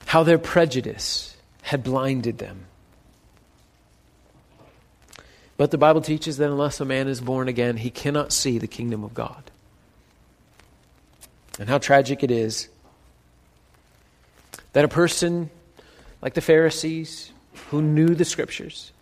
how 0.05 0.23
their 0.23 0.37
prejudice 0.37 1.35
had 1.63 1.83
blinded 1.83 2.37
them. 2.37 2.65
But 5.57 5.71
the 5.71 5.77
Bible 5.77 6.01
teaches 6.01 6.37
that 6.37 6.49
unless 6.49 6.79
a 6.79 6.85
man 6.85 7.07
is 7.07 7.19
born 7.19 7.47
again, 7.47 7.77
he 7.77 7.89
cannot 7.89 8.31
see 8.31 8.57
the 8.57 8.67
kingdom 8.67 9.03
of 9.03 9.13
God. 9.13 9.51
And 11.59 11.69
how 11.69 11.77
tragic 11.77 12.23
it 12.23 12.31
is 12.31 12.69
that 14.71 14.85
a 14.85 14.87
person 14.87 15.49
like 16.21 16.35
the 16.35 16.41
Pharisees, 16.41 17.31
who 17.69 17.81
knew 17.81 18.15
the 18.15 18.25
scriptures, 18.25 18.92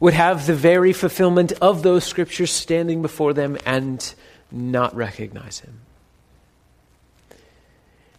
would 0.00 0.14
have 0.14 0.46
the 0.46 0.54
very 0.54 0.92
fulfillment 0.92 1.52
of 1.60 1.82
those 1.82 2.04
scriptures 2.04 2.52
standing 2.52 3.02
before 3.02 3.32
them 3.32 3.58
and 3.66 4.14
not 4.50 4.94
recognize 4.94 5.60
him. 5.60 5.80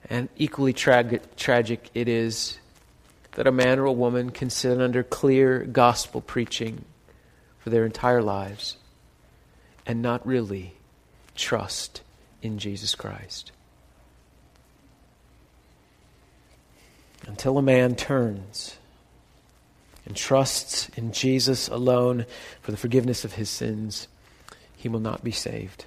And 0.10 0.30
equally 0.38 0.74
tra- 0.74 1.20
tragic 1.38 1.90
it 1.94 2.08
is 2.08 2.58
that 3.34 3.48
a 3.48 3.52
man 3.52 3.80
or 3.80 3.86
a 3.86 3.92
woman 3.92 4.32
can 4.32 4.50
sit 4.50 4.82
under 4.82 5.04
clear 5.04 5.64
gospel 5.64 6.20
preaching 6.20 6.84
for 7.60 7.70
their 7.70 7.86
entire 7.86 8.22
lives 8.22 8.78
and 9.86 10.02
not 10.02 10.26
really 10.26 10.74
trust 11.36 12.02
in 12.42 12.58
Jesus 12.58 12.96
Christ. 12.96 13.52
Until 17.28 17.58
a 17.58 17.62
man 17.62 17.96
turns 17.96 18.79
and 20.10 20.18
trusts 20.18 20.90
in 20.98 21.14
Jesus 21.14 21.68
alone 21.68 22.26
for 22.62 22.72
the 22.72 22.78
forgiveness 22.78 23.24
of 23.24 23.34
his 23.34 23.48
sins, 23.50 24.08
he 24.76 24.90
will 24.90 25.00
not 25.00 25.24
be 25.24 25.32
saved. 25.32 25.86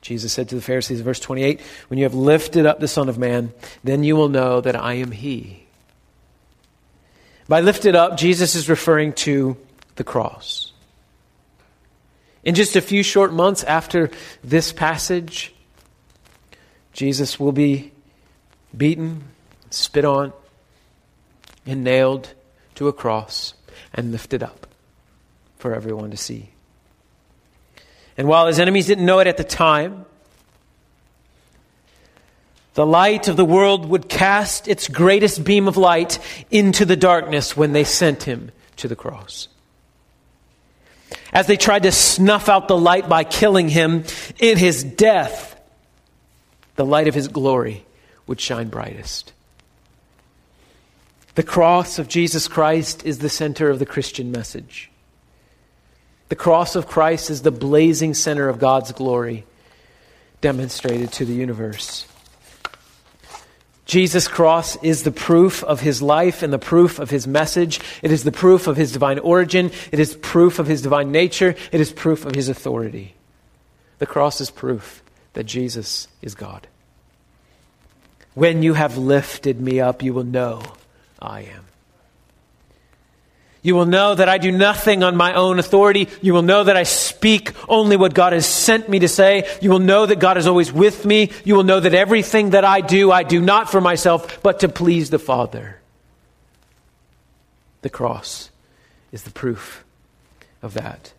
Jesus 0.00 0.32
said 0.32 0.50
to 0.50 0.54
the 0.54 0.62
Pharisees 0.62 1.00
in 1.00 1.04
verse 1.04 1.18
28 1.18 1.60
When 1.88 1.98
you 1.98 2.04
have 2.04 2.14
lifted 2.14 2.64
up 2.64 2.78
the 2.78 2.86
Son 2.86 3.08
of 3.08 3.18
Man, 3.18 3.52
then 3.82 4.04
you 4.04 4.14
will 4.14 4.28
know 4.28 4.60
that 4.60 4.76
I 4.76 4.94
am 4.94 5.10
He. 5.10 5.64
By 7.48 7.60
lifted 7.60 7.96
up, 7.96 8.16
Jesus 8.16 8.54
is 8.54 8.68
referring 8.68 9.14
to 9.14 9.56
the 9.96 10.04
cross. 10.04 10.72
In 12.44 12.54
just 12.54 12.76
a 12.76 12.82
few 12.82 13.02
short 13.02 13.32
months 13.32 13.64
after 13.64 14.10
this 14.44 14.72
passage, 14.72 15.54
Jesus 16.92 17.40
will 17.40 17.52
be 17.52 17.90
beaten, 18.76 19.24
spit 19.70 20.04
on, 20.04 20.32
and 21.66 21.82
nailed 21.82 22.34
to 22.74 22.88
a 22.88 22.92
cross 22.92 23.54
and 23.92 24.12
lifted 24.12 24.42
up 24.42 24.66
for 25.58 25.74
everyone 25.74 26.10
to 26.10 26.16
see. 26.16 26.50
And 28.16 28.28
while 28.28 28.46
his 28.46 28.60
enemies 28.60 28.86
didn't 28.86 29.06
know 29.06 29.18
it 29.18 29.26
at 29.26 29.36
the 29.36 29.44
time, 29.44 30.06
the 32.74 32.86
light 32.86 33.28
of 33.28 33.36
the 33.36 33.44
world 33.44 33.86
would 33.86 34.08
cast 34.08 34.68
its 34.68 34.88
greatest 34.88 35.44
beam 35.44 35.68
of 35.68 35.76
light 35.76 36.18
into 36.50 36.84
the 36.84 36.96
darkness 36.96 37.56
when 37.56 37.72
they 37.72 37.84
sent 37.84 38.24
him 38.24 38.50
to 38.76 38.88
the 38.88 38.96
cross. 38.96 39.48
As 41.32 41.46
they 41.46 41.56
tried 41.56 41.84
to 41.84 41.92
snuff 41.92 42.48
out 42.48 42.68
the 42.68 42.76
light 42.76 43.08
by 43.08 43.24
killing 43.24 43.68
him, 43.68 44.04
in 44.38 44.58
his 44.58 44.82
death, 44.84 45.60
the 46.76 46.84
light 46.84 47.08
of 47.08 47.14
his 47.14 47.28
glory 47.28 47.84
would 48.26 48.40
shine 48.40 48.68
brightest. 48.68 49.32
The 51.34 51.42
cross 51.42 51.98
of 51.98 52.08
Jesus 52.08 52.46
Christ 52.46 53.04
is 53.04 53.18
the 53.18 53.28
center 53.28 53.68
of 53.68 53.78
the 53.78 53.86
Christian 53.86 54.30
message. 54.30 54.90
The 56.28 56.36
cross 56.36 56.76
of 56.76 56.86
Christ 56.86 57.28
is 57.28 57.42
the 57.42 57.50
blazing 57.50 58.14
center 58.14 58.48
of 58.48 58.58
God's 58.58 58.92
glory 58.92 59.44
demonstrated 60.40 61.10
to 61.12 61.24
the 61.24 61.34
universe. 61.34 62.06
Jesus' 63.84 64.28
cross 64.28 64.76
is 64.82 65.02
the 65.02 65.10
proof 65.10 65.62
of 65.64 65.80
his 65.80 66.00
life 66.00 66.42
and 66.42 66.52
the 66.52 66.58
proof 66.58 66.98
of 66.98 67.10
his 67.10 67.26
message. 67.26 67.80
It 68.02 68.10
is 68.10 68.24
the 68.24 68.32
proof 68.32 68.66
of 68.66 68.76
his 68.76 68.92
divine 68.92 69.18
origin. 69.18 69.70
It 69.92 70.00
is 70.00 70.16
proof 70.16 70.58
of 70.58 70.66
his 70.66 70.82
divine 70.82 71.12
nature. 71.12 71.54
It 71.70 71.80
is 71.80 71.92
proof 71.92 72.24
of 72.24 72.34
his 72.34 72.48
authority. 72.48 73.14
The 73.98 74.06
cross 74.06 74.40
is 74.40 74.50
proof 74.50 75.02
that 75.34 75.44
Jesus 75.44 76.08
is 76.22 76.34
God. 76.34 76.66
When 78.34 78.62
you 78.62 78.74
have 78.74 78.96
lifted 78.96 79.60
me 79.60 79.80
up, 79.80 80.02
you 80.02 80.14
will 80.14 80.24
know 80.24 80.62
I 81.20 81.42
am. 81.42 81.64
You 83.64 83.74
will 83.74 83.86
know 83.86 84.14
that 84.14 84.28
I 84.28 84.36
do 84.36 84.52
nothing 84.52 85.02
on 85.02 85.16
my 85.16 85.32
own 85.32 85.58
authority. 85.58 86.10
You 86.20 86.34
will 86.34 86.42
know 86.42 86.64
that 86.64 86.76
I 86.76 86.82
speak 86.82 87.52
only 87.66 87.96
what 87.96 88.12
God 88.12 88.34
has 88.34 88.44
sent 88.44 88.90
me 88.90 88.98
to 88.98 89.08
say. 89.08 89.48
You 89.62 89.70
will 89.70 89.78
know 89.78 90.04
that 90.04 90.18
God 90.18 90.36
is 90.36 90.46
always 90.46 90.70
with 90.70 91.06
me. 91.06 91.30
You 91.44 91.54
will 91.54 91.62
know 91.62 91.80
that 91.80 91.94
everything 91.94 92.50
that 92.50 92.66
I 92.66 92.82
do, 92.82 93.10
I 93.10 93.22
do 93.22 93.40
not 93.40 93.70
for 93.70 93.80
myself, 93.80 94.42
but 94.42 94.60
to 94.60 94.68
please 94.68 95.08
the 95.08 95.18
Father. 95.18 95.80
The 97.80 97.88
cross 97.88 98.50
is 99.12 99.22
the 99.22 99.30
proof 99.30 99.82
of 100.60 100.74
that. 100.74 101.14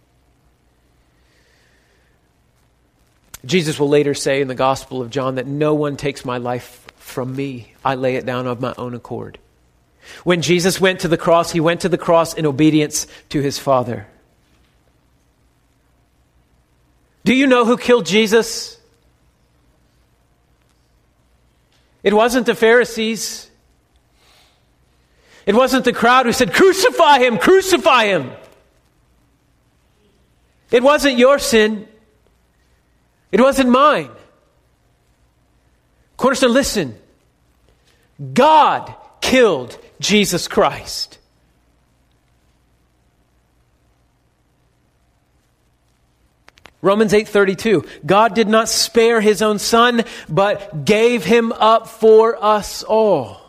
Jesus 3.43 3.79
will 3.79 3.89
later 3.89 4.13
say 4.13 4.41
in 4.41 4.47
the 4.47 4.55
Gospel 4.55 5.01
of 5.01 5.09
John 5.09 5.35
that 5.35 5.47
no 5.47 5.73
one 5.73 5.97
takes 5.97 6.23
my 6.23 6.37
life 6.37 6.85
from 6.97 7.35
me. 7.35 7.73
I 7.83 7.95
lay 7.95 8.17
it 8.17 8.25
down 8.25 8.45
of 8.45 8.61
my 8.61 8.75
own 8.77 8.93
accord. 8.93 9.39
When 10.23 10.41
Jesus 10.41 10.79
went 10.79 11.01
to 11.01 11.07
the 11.07 11.17
cross, 11.17 11.51
he 11.51 11.59
went 11.59 11.81
to 11.81 11.89
the 11.89 11.97
cross 11.97 12.33
in 12.33 12.45
obedience 12.45 13.07
to 13.29 13.41
his 13.41 13.59
Father. 13.59 14.07
Do 17.23 17.33
you 17.33 17.47
know 17.47 17.65
who 17.65 17.77
killed 17.77 18.05
Jesus? 18.05 18.79
It 22.03 22.13
wasn't 22.13 22.45
the 22.45 22.53
Pharisees. 22.53 23.49
It 25.45 25.55
wasn't 25.55 25.85
the 25.85 25.93
crowd 25.93 26.25
who 26.27 26.33
said, 26.33 26.53
Crucify 26.53 27.19
him, 27.19 27.37
crucify 27.37 28.05
him. 28.05 28.31
It 30.71 30.83
wasn't 30.83 31.17
your 31.17 31.39
sin. 31.39 31.87
It 33.31 33.41
wasn't 33.41 33.69
mine. 33.69 34.09
Cornerstone, 36.17 36.53
listen. 36.53 36.97
God 38.33 38.93
killed 39.19 39.77
Jesus 39.99 40.47
Christ. 40.47 41.19
Romans 46.81 47.13
8:32 47.13 47.83
God 48.05 48.35
did 48.35 48.47
not 48.47 48.69
spare 48.69 49.19
his 49.19 49.41
own 49.41 49.57
son 49.57 50.03
but 50.29 50.85
gave 50.85 51.25
him 51.25 51.51
up 51.53 51.87
for 51.87 52.37
us 52.43 52.83
all. 52.83 53.41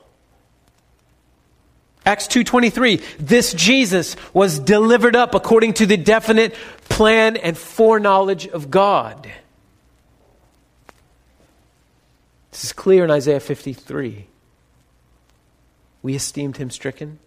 Acts 2.07 2.29
2:23 2.29 3.03
This 3.19 3.53
Jesus 3.53 4.17
was 4.33 4.59
delivered 4.59 5.15
up 5.15 5.35
according 5.35 5.75
to 5.75 5.87
the 5.87 5.99
definite 5.99 6.55
plan 6.89 7.37
and 7.37 7.59
foreknowledge 7.59 8.47
of 8.47 8.71
God. 8.71 9.31
This 12.53 12.65
is 12.65 12.73
clear 12.73 13.05
in 13.05 13.11
Isaiah 13.11 13.41
53. 13.41 14.29
We 16.07 16.15
esteemed 16.15 16.59
him 16.59 16.71
stricken, 16.71 17.19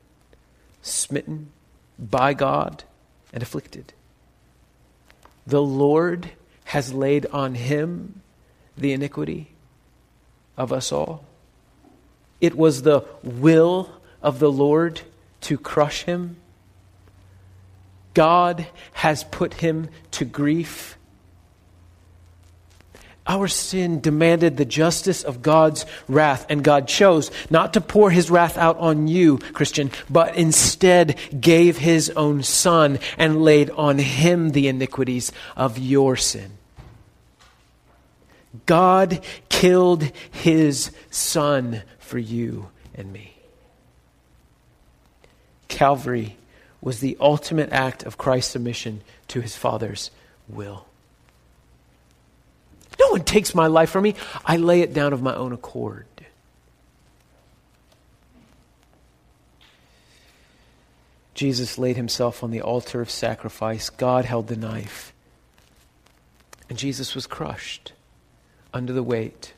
smitten 0.82 1.52
by 2.00 2.34
God, 2.34 2.86
and 3.34 3.44
afflicted. 3.44 3.92
The 5.46 5.62
Lord 5.62 6.30
has 6.64 6.94
laid 6.94 7.26
on 7.26 7.56
him 7.56 8.22
the 8.78 8.94
iniquity 8.94 9.52
of 10.56 10.72
us 10.72 10.94
all. 10.94 11.26
It 12.40 12.56
was 12.56 12.84
the 12.84 13.04
will 13.22 14.00
of 14.22 14.40
the 14.40 14.50
Lord 14.50 15.02
to 15.42 15.58
crush 15.58 16.04
him. 16.04 16.38
God 18.14 18.66
has 18.94 19.26
put 19.26 19.56
him 19.56 19.90
to 20.12 20.24
grief 20.24 20.98
our 23.30 23.48
sin 23.48 24.02
demanded 24.02 24.58
the 24.58 24.66
justice 24.66 25.24
of 25.24 25.44
God's 25.44 25.86
wrath, 26.08 26.48
and 26.50 26.64
God 26.64 26.88
chose 26.88 27.30
not 27.52 27.74
to 27.74 27.82
pour 27.82 28.10
his 28.10 28.32
wrath 28.32 28.58
out 28.58 28.78
on 28.80 29.08
you, 29.08 29.38
Christian, 29.38 29.92
but 30.10 30.36
instead 30.36 31.18
gave 31.40 31.78
his 31.78 32.10
own 32.10 32.42
Son 32.42 32.98
and 33.18 33.44
laid 33.44 33.70
on 33.70 34.00
him 34.00 34.50
the 34.50 34.68
iniquities 34.68 35.32
of 35.56 35.78
your 35.78 36.16
sin. 36.18 36.52
God 38.66 39.24
killed 39.48 40.12
his 40.32 40.92
Son 41.12 41.84
for 42.00 42.18
you 42.18 42.70
and 42.96 43.14
me. 43.14 43.36
Calvary 45.68 46.36
was 46.82 47.00
the 47.00 47.16
ultimate 47.20 47.72
act 47.72 48.02
of 48.04 48.18
Christ's 48.18 48.54
submission 48.54 49.02
to 49.28 49.42
his 49.42 49.56
Father's 49.56 50.10
will. 50.48 50.89
No 53.00 53.10
one 53.10 53.24
takes 53.24 53.56
my 53.56 53.68
life 53.68 53.89
from 53.89 54.04
me. 54.04 54.16
I 54.45 54.58
lay 54.58 54.82
it 54.82 54.93
down 54.93 55.14
of 55.14 55.22
my 55.22 55.34
own 55.34 55.54
accord. 55.54 56.06
Jesus 61.34 61.78
laid 61.78 61.95
himself 61.95 62.43
on 62.43 62.52
the 62.52 62.62
altar 62.62 63.00
of 63.00 63.10
sacrifice. 63.10 63.89
God 63.89 64.26
held 64.26 64.47
the 64.47 64.58
knife. 64.58 65.14
And 66.68 66.78
Jesus 66.78 67.16
was 67.16 67.26
crushed 67.26 67.93
under 68.74 68.91
the 68.91 69.02
weight 69.02 69.54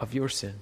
of 0.00 0.14
your 0.14 0.30
sin. 0.30 0.60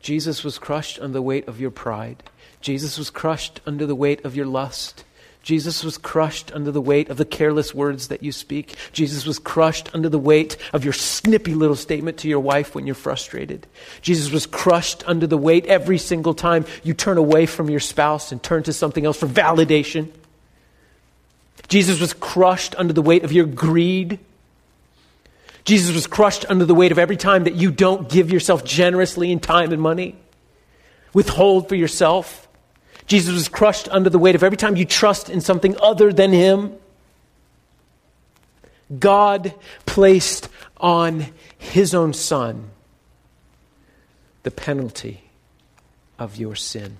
Jesus 0.00 0.44
was 0.44 0.58
crushed 0.58 0.98
under 0.98 1.14
the 1.14 1.22
weight 1.22 1.48
of 1.48 1.60
your 1.60 1.70
pride. 1.70 2.22
Jesus 2.60 2.98
was 2.98 3.08
crushed 3.08 3.60
under 3.64 3.86
the 3.86 3.94
weight 3.94 4.22
of 4.24 4.36
your 4.36 4.46
lust. 4.46 5.04
Jesus 5.42 5.82
was 5.82 5.98
crushed 5.98 6.52
under 6.52 6.70
the 6.70 6.80
weight 6.80 7.08
of 7.08 7.16
the 7.16 7.24
careless 7.24 7.74
words 7.74 8.08
that 8.08 8.22
you 8.22 8.30
speak. 8.30 8.76
Jesus 8.92 9.26
was 9.26 9.40
crushed 9.40 9.90
under 9.92 10.08
the 10.08 10.18
weight 10.18 10.56
of 10.72 10.84
your 10.84 10.92
snippy 10.92 11.54
little 11.54 11.74
statement 11.74 12.18
to 12.18 12.28
your 12.28 12.38
wife 12.38 12.74
when 12.74 12.86
you're 12.86 12.94
frustrated. 12.94 13.66
Jesus 14.02 14.30
was 14.30 14.46
crushed 14.46 15.02
under 15.08 15.26
the 15.26 15.36
weight 15.36 15.66
every 15.66 15.98
single 15.98 16.34
time 16.34 16.64
you 16.84 16.94
turn 16.94 17.18
away 17.18 17.46
from 17.46 17.68
your 17.68 17.80
spouse 17.80 18.30
and 18.30 18.40
turn 18.40 18.62
to 18.62 18.72
something 18.72 19.04
else 19.04 19.18
for 19.18 19.26
validation. 19.26 20.10
Jesus 21.68 22.00
was 22.00 22.12
crushed 22.12 22.76
under 22.76 22.92
the 22.92 23.02
weight 23.02 23.24
of 23.24 23.32
your 23.32 23.46
greed. 23.46 24.20
Jesus 25.64 25.94
was 25.94 26.06
crushed 26.06 26.44
under 26.48 26.64
the 26.64 26.74
weight 26.74 26.92
of 26.92 26.98
every 26.98 27.16
time 27.16 27.44
that 27.44 27.54
you 27.54 27.72
don't 27.72 28.08
give 28.08 28.30
yourself 28.30 28.64
generously 28.64 29.32
in 29.32 29.40
time 29.40 29.72
and 29.72 29.82
money, 29.82 30.16
withhold 31.12 31.68
for 31.68 31.74
yourself. 31.74 32.41
Jesus 33.12 33.34
was 33.34 33.48
crushed 33.50 33.90
under 33.90 34.08
the 34.08 34.18
weight 34.18 34.34
of 34.34 34.42
every 34.42 34.56
time 34.56 34.74
you 34.74 34.86
trust 34.86 35.28
in 35.28 35.42
something 35.42 35.76
other 35.82 36.14
than 36.14 36.32
Him. 36.32 36.72
God 38.98 39.54
placed 39.84 40.48
on 40.78 41.26
His 41.58 41.92
own 41.92 42.14
Son 42.14 42.70
the 44.44 44.50
penalty 44.50 45.24
of 46.18 46.38
your 46.38 46.56
sin. 46.56 46.96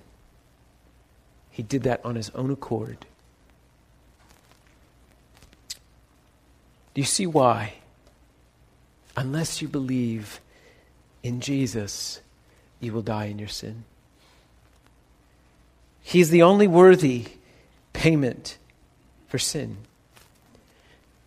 He 1.49 1.63
did 1.63 1.81
that 1.81 2.05
on 2.05 2.13
His 2.13 2.29
own 2.35 2.51
accord. 2.51 3.07
Do 6.93 7.01
you 7.01 7.05
see 7.05 7.25
why? 7.25 7.73
Unless 9.17 9.63
you 9.63 9.67
believe 9.67 10.39
in 11.23 11.41
Jesus, 11.41 12.21
you 12.79 12.93
will 12.93 13.01
die 13.01 13.25
in 13.25 13.39
your 13.39 13.47
sin. 13.47 13.85
He's 16.03 16.29
the 16.29 16.43
only 16.43 16.67
worthy 16.67 17.25
payment 17.93 18.57
for 19.27 19.39
sin. 19.39 19.77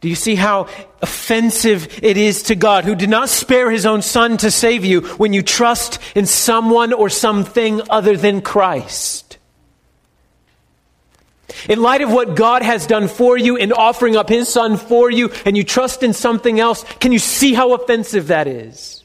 Do 0.00 0.08
you 0.08 0.14
see 0.14 0.34
how 0.34 0.68
offensive 1.02 1.98
it 2.04 2.16
is 2.16 2.44
to 2.44 2.54
God, 2.54 2.84
who 2.84 2.94
did 2.94 3.08
not 3.08 3.30
spare 3.30 3.70
his 3.70 3.86
own 3.86 4.02
son 4.02 4.36
to 4.36 4.50
save 4.50 4.84
you 4.84 5.00
when 5.16 5.32
you 5.32 5.42
trust 5.42 5.98
in 6.14 6.26
someone 6.26 6.92
or 6.92 7.08
something 7.08 7.80
other 7.90 8.16
than 8.16 8.42
Christ? 8.42 9.38
In 11.68 11.80
light 11.80 12.02
of 12.02 12.12
what 12.12 12.36
God 12.36 12.62
has 12.62 12.86
done 12.86 13.08
for 13.08 13.38
you 13.38 13.56
in 13.56 13.72
offering 13.72 14.16
up 14.16 14.28
his 14.28 14.48
son 14.48 14.76
for 14.76 15.10
you, 15.10 15.30
and 15.46 15.56
you 15.56 15.64
trust 15.64 16.02
in 16.02 16.12
something 16.12 16.60
else, 16.60 16.84
can 17.00 17.10
you 17.10 17.18
see 17.18 17.54
how 17.54 17.72
offensive 17.72 18.28
that 18.28 18.46
is? 18.46 19.02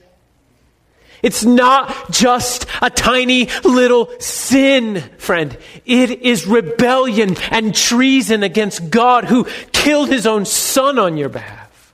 It's 1.21 1.43
not 1.43 2.11
just 2.11 2.65
a 2.81 2.89
tiny 2.89 3.49
little 3.63 4.11
sin, 4.19 5.01
friend. 5.17 5.57
It 5.85 6.21
is 6.21 6.47
rebellion 6.47 7.35
and 7.51 7.75
treason 7.75 8.43
against 8.43 8.89
God 8.89 9.25
who 9.25 9.45
killed 9.71 10.09
his 10.09 10.25
own 10.25 10.45
son 10.45 10.97
on 10.97 11.17
your 11.17 11.29
behalf. 11.29 11.93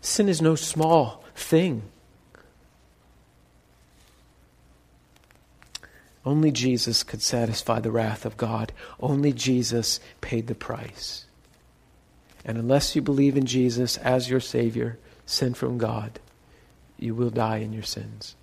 Sin 0.00 0.28
is 0.28 0.40
no 0.40 0.54
small 0.54 1.24
thing. 1.34 1.82
Only 6.26 6.50
Jesus 6.50 7.02
could 7.02 7.20
satisfy 7.20 7.80
the 7.80 7.90
wrath 7.90 8.24
of 8.24 8.36
God. 8.36 8.72
Only 8.98 9.32
Jesus 9.32 10.00
paid 10.20 10.46
the 10.46 10.54
price. 10.54 11.26
And 12.44 12.56
unless 12.56 12.96
you 12.96 13.02
believe 13.02 13.36
in 13.36 13.46
Jesus 13.46 13.98
as 13.98 14.30
your 14.30 14.40
Savior, 14.40 14.98
sent 15.26 15.56
from 15.56 15.78
God, 15.78 16.20
you 16.98 17.14
will 17.14 17.30
die 17.30 17.58
in 17.58 17.72
your 17.72 17.82
sins. 17.82 18.36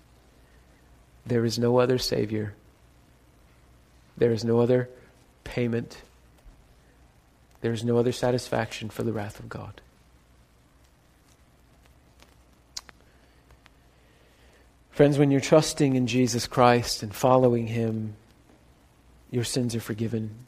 There 1.24 1.44
is 1.44 1.58
no 1.58 1.78
other 1.78 1.98
Savior. 1.98 2.54
There 4.16 4.32
is 4.32 4.44
no 4.44 4.60
other 4.60 4.88
payment. 5.44 6.02
There 7.60 7.72
is 7.72 7.84
no 7.84 7.96
other 7.96 8.12
satisfaction 8.12 8.90
for 8.90 9.02
the 9.02 9.12
wrath 9.12 9.38
of 9.38 9.48
God. 9.48 9.80
Friends, 14.90 15.18
when 15.18 15.30
you're 15.30 15.40
trusting 15.40 15.96
in 15.96 16.06
Jesus 16.06 16.46
Christ 16.46 17.02
and 17.02 17.14
following 17.14 17.68
Him, 17.68 18.14
your 19.30 19.44
sins 19.44 19.74
are 19.74 19.80
forgiven 19.80 20.46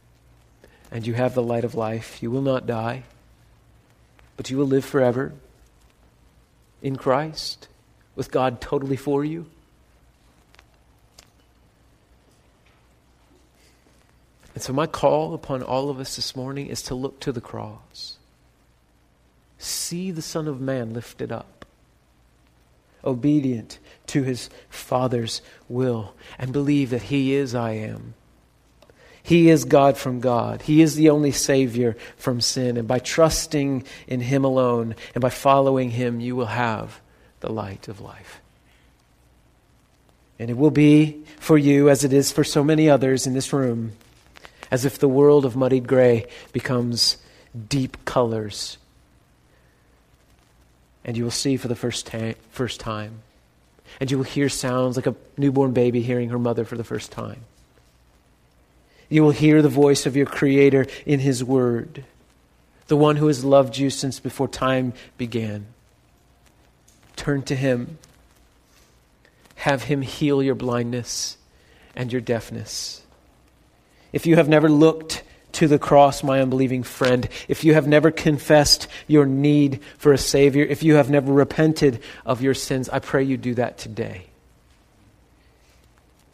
and 0.91 1.07
you 1.07 1.15
have 1.15 1.33
the 1.33 1.41
light 1.41 1.63
of 1.63 1.73
life. 1.73 2.21
You 2.21 2.29
will 2.29 2.43
not 2.43 2.67
die, 2.67 3.03
but 4.37 4.51
you 4.51 4.57
will 4.57 4.67
live 4.67 4.85
forever 4.85 5.33
in 6.81 6.95
Christ 6.95 7.67
with 8.15 8.31
God 8.31 8.61
totally 8.61 8.95
for 8.95 9.23
you. 9.23 9.45
And 14.53 14.63
so, 14.63 14.71
my 14.71 14.87
call 14.87 15.33
upon 15.33 15.63
all 15.63 15.89
of 15.89 15.99
us 15.99 16.15
this 16.15 16.35
morning 16.35 16.67
is 16.67 16.81
to 16.83 16.95
look 16.95 17.19
to 17.21 17.33
the 17.33 17.41
cross. 17.41 18.17
See 19.57 20.11
the 20.11 20.21
Son 20.21 20.47
of 20.47 20.61
Man 20.61 20.93
lifted 20.93 21.31
up, 21.31 21.65
obedient 23.03 23.79
to 24.07 24.23
his 24.23 24.49
Father's 24.69 25.41
will, 25.67 26.15
and 26.39 26.53
believe 26.53 26.91
that 26.91 27.03
he 27.03 27.33
is 27.33 27.53
I 27.53 27.71
am. 27.71 28.13
He 29.25 29.49
is 29.49 29.65
God 29.65 29.97
from 29.97 30.19
God. 30.19 30.61
He 30.61 30.83
is 30.83 30.95
the 30.95 31.09
only 31.09 31.31
Savior 31.31 31.97
from 32.15 32.41
sin. 32.41 32.77
And 32.77 32.87
by 32.87 32.99
trusting 32.99 33.83
in 34.05 34.21
Him 34.21 34.45
alone 34.45 34.93
and 35.15 35.21
by 35.23 35.31
following 35.31 35.89
Him, 35.89 36.19
you 36.19 36.35
will 36.35 36.45
have 36.45 37.01
the 37.45 37.51
light 37.51 37.87
of 37.87 38.01
life. 38.01 38.41
And 40.39 40.49
it 40.49 40.57
will 40.57 40.71
be 40.71 41.23
for 41.37 41.57
you, 41.57 41.89
as 41.89 42.03
it 42.03 42.11
is 42.11 42.31
for 42.31 42.43
so 42.43 42.63
many 42.63 42.89
others 42.89 43.27
in 43.27 43.33
this 43.33 43.53
room, 43.53 43.93
as 44.71 44.83
if 44.83 44.97
the 44.97 45.07
world 45.07 45.45
of 45.45 45.55
muddied 45.55 45.87
gray 45.87 46.25
becomes 46.53 47.17
deep 47.69 48.03
colors. 48.03 48.77
And 51.05 51.15
you 51.15 51.23
will 51.23 51.31
see 51.31 51.55
for 51.55 51.67
the 51.67 51.75
first, 51.75 52.07
ta- 52.07 52.33
first 52.49 52.79
time. 52.79 53.21
And 53.99 54.09
you 54.09 54.17
will 54.17 54.25
hear 54.25 54.49
sounds 54.49 54.95
like 54.95 55.05
a 55.05 55.15
newborn 55.37 55.71
baby 55.71 56.01
hearing 56.01 56.29
her 56.29 56.39
mother 56.39 56.65
for 56.65 56.75
the 56.75 56.83
first 56.83 57.11
time. 57.11 57.41
You 59.07 59.21
will 59.21 59.31
hear 59.31 59.61
the 59.61 59.69
voice 59.69 60.07
of 60.07 60.15
your 60.15 60.25
Creator 60.25 60.87
in 61.05 61.19
His 61.19 61.43
Word, 61.43 62.03
the 62.87 62.97
one 62.97 63.17
who 63.17 63.27
has 63.27 63.45
loved 63.45 63.77
you 63.77 63.91
since 63.91 64.19
before 64.19 64.47
time 64.47 64.93
began. 65.19 65.67
Turn 67.25 67.41
to 67.45 67.55
Him. 67.55 67.97
Have 69.55 69.81
Him 69.81 70.03
heal 70.03 70.43
your 70.43 70.53
blindness 70.53 71.37
and 71.95 72.11
your 72.11 72.21
deafness. 72.21 73.01
If 74.13 74.27
you 74.27 74.35
have 74.35 74.47
never 74.47 74.69
looked 74.69 75.23
to 75.53 75.67
the 75.67 75.79
cross, 75.79 76.21
my 76.21 76.39
unbelieving 76.39 76.83
friend, 76.83 77.27
if 77.47 77.63
you 77.63 77.73
have 77.73 77.87
never 77.87 78.11
confessed 78.11 78.87
your 79.07 79.25
need 79.25 79.79
for 79.97 80.13
a 80.13 80.19
Savior, 80.19 80.65
if 80.65 80.83
you 80.83 80.97
have 80.97 81.09
never 81.09 81.33
repented 81.33 81.99
of 82.27 82.43
your 82.43 82.53
sins, 82.53 82.89
I 82.89 82.99
pray 82.99 83.23
you 83.23 83.37
do 83.37 83.55
that 83.55 83.79
today. 83.79 84.27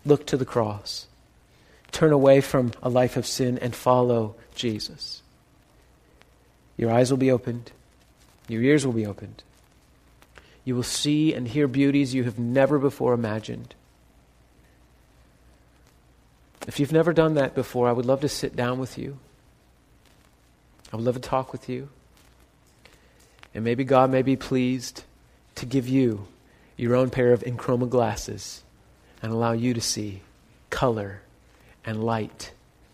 Look 0.06 0.26
to 0.28 0.36
the 0.36 0.44
cross 0.44 1.08
turn 1.94 2.12
away 2.12 2.42
from 2.42 2.74
a 2.84 2.89
life 2.89 3.16
of 3.16 3.26
sin 3.26 3.58
and 3.60 3.74
follow 3.74 4.36
Jesus. 4.56 5.22
Your 6.76 6.92
eyes 6.92 7.12
will 7.12 7.18
be 7.18 7.32
opened, 7.32 7.72
your 8.50 8.62
ears 8.62 8.86
will 8.86 8.92
be 8.92 9.06
opened. 9.06 9.42
You 10.64 10.76
will 10.76 10.84
see 10.84 11.34
and 11.34 11.47
hear 11.47 11.68
beauties 11.68 12.14
you 12.14 12.24
have 12.24 12.38
never 12.38 12.78
before 12.78 13.14
imagined. 13.14 13.74
If 16.68 16.80
you've 16.80 16.91
never 16.91 17.14
done 17.14 17.34
that 17.36 17.55
before, 17.55 17.88
I 17.89 17.91
would 17.91 18.05
love 18.05 18.22
to 18.22 18.30
sit 18.30 18.55
down 18.55 18.80
with 18.80 18.97
you. 18.97 19.18
I 20.93 20.95
would 20.95 21.05
love 21.05 21.16
to 21.16 21.22
talk 21.22 21.51
with 21.51 21.68
you. 21.68 21.89
And 23.53 23.64
maybe 23.64 23.84
God 23.84 24.12
may 24.12 24.22
be 24.22 24.36
pleased 24.36 25.03
to 25.55 25.66
give 25.66 25.88
you 25.88 26.28
your 26.78 26.95
own 26.95 27.09
pair 27.09 27.34
of 27.34 27.41
EnChroma 27.41 27.89
glasses 27.89 28.64
and 29.22 29.32
allow 29.32 29.51
you 29.51 29.74
to 29.74 29.82
see 29.82 30.22
color 30.70 31.22
and 31.86 32.03
light 32.03 32.51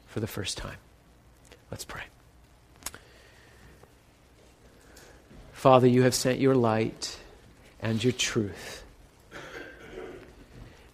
for 0.07 0.19
the 0.19 0.27
first 0.27 0.57
time. 0.57 0.77
Let's 1.69 1.85
pray. 1.85 2.03
Father, 5.51 5.87
you 5.87 6.03
have 6.03 6.15
sent 6.15 6.39
your 6.39 6.55
light 6.55 7.17
and 7.81 8.03
your 8.03 8.13
truth. 8.13 8.83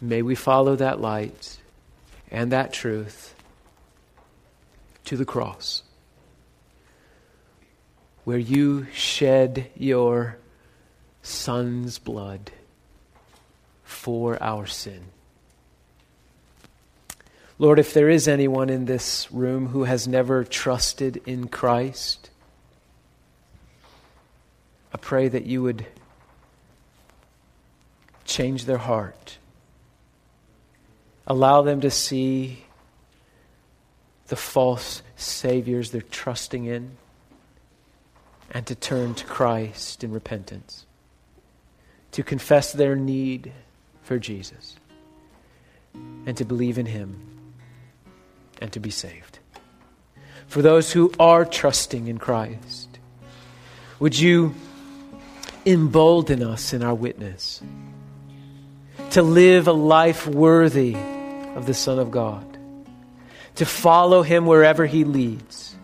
May 0.02 0.22
we 0.22 0.36
follow 0.36 0.76
that 0.76 1.00
light 1.00 1.58
and 2.30 2.52
that 2.52 2.74
truth 2.74 3.36
to 5.06 5.18
the 5.18 5.26
cross, 5.26 5.84
where 8.24 8.38
you 8.38 8.88
shed 8.94 9.70
your 9.76 10.38
Son's 11.22 12.00
blood 12.00 12.52
for 13.84 14.42
our 14.42 14.66
sin. 14.66 15.06
Lord, 17.60 17.80
if 17.80 17.94
there 17.94 18.10
is 18.10 18.28
anyone 18.28 18.70
in 18.70 18.86
this 18.86 19.32
room 19.32 19.68
who 19.68 19.84
has 19.84 20.08
never 20.08 20.44
trusted 20.44 21.22
in 21.26 21.48
Christ, 21.48 22.30
I 24.94 24.98
pray 24.98 25.28
that 25.28 25.46
you 25.46 25.62
would 25.64 25.86
change 28.34 28.66
their 28.66 28.80
heart. 28.80 29.38
Allow 31.28 31.62
them 31.62 31.82
to 31.82 31.92
see 31.92 32.66
the 34.28 34.36
false 34.36 35.04
saviors 35.16 35.92
they're 35.92 36.02
trusting 36.02 36.66
in 36.66 36.98
and 38.50 38.66
to 38.66 38.74
turn 38.74 39.14
to 39.14 39.26
Christ 39.26 40.04
in 40.04 40.12
repentance, 40.12 40.88
to 42.14 42.24
confess 42.24 42.74
their 42.74 42.96
need 42.96 43.52
for 44.02 44.18
Jesus, 44.18 44.78
and 46.26 46.36
to 46.36 46.44
believe 46.44 46.80
in 46.80 46.88
Him 46.88 47.22
and 48.60 48.72
to 48.74 48.80
be 48.80 48.90
saved. 48.90 49.38
For 50.48 50.64
those 50.64 50.92
who 50.92 51.12
are 51.20 51.46
trusting 51.46 52.08
in 52.08 52.18
Christ, 52.18 52.98
would 54.00 54.18
you 54.18 54.56
embolden 55.68 56.42
us 56.42 56.74
in 56.74 56.82
our 56.82 56.96
witness 56.96 57.62
to 59.14 59.24
live 59.24 59.68
a 59.68 59.74
life 59.74 60.28
worthy 60.28 60.96
of 61.56 61.66
the 61.66 61.74
Son 61.74 62.00
of 62.00 62.12
God, 62.12 62.46
to 63.56 63.66
follow 63.66 64.22
Him 64.22 64.46
wherever 64.46 64.86
He 64.86 65.04
leads, 65.04 65.76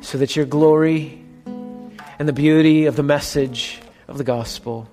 so 0.00 0.18
that 0.18 0.34
your 0.34 0.46
glory 0.46 1.24
and 1.46 2.28
the 2.28 2.32
beauty 2.32 2.86
of 2.86 2.96
the 2.96 3.02
message 3.02 3.80
of 4.08 4.18
the 4.18 4.24
gospel 4.24 4.88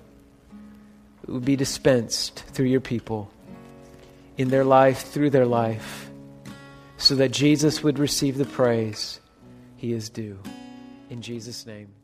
would 1.26 1.44
be 1.44 1.56
dispensed 1.56 2.44
through 2.52 2.66
your 2.66 2.80
people 2.80 3.30
in 4.36 4.48
their 4.48 4.64
life, 4.64 5.02
through 5.08 5.30
their 5.30 5.46
life 5.46 6.06
so 6.98 7.14
that 7.16 7.30
Jesus 7.30 7.82
would 7.82 7.98
receive 7.98 8.38
the 8.38 8.44
praise 8.44 9.20
he 9.76 9.92
is 9.92 10.08
due. 10.08 10.38
In 11.10 11.20
Jesus' 11.20 11.66
name. 11.66 11.95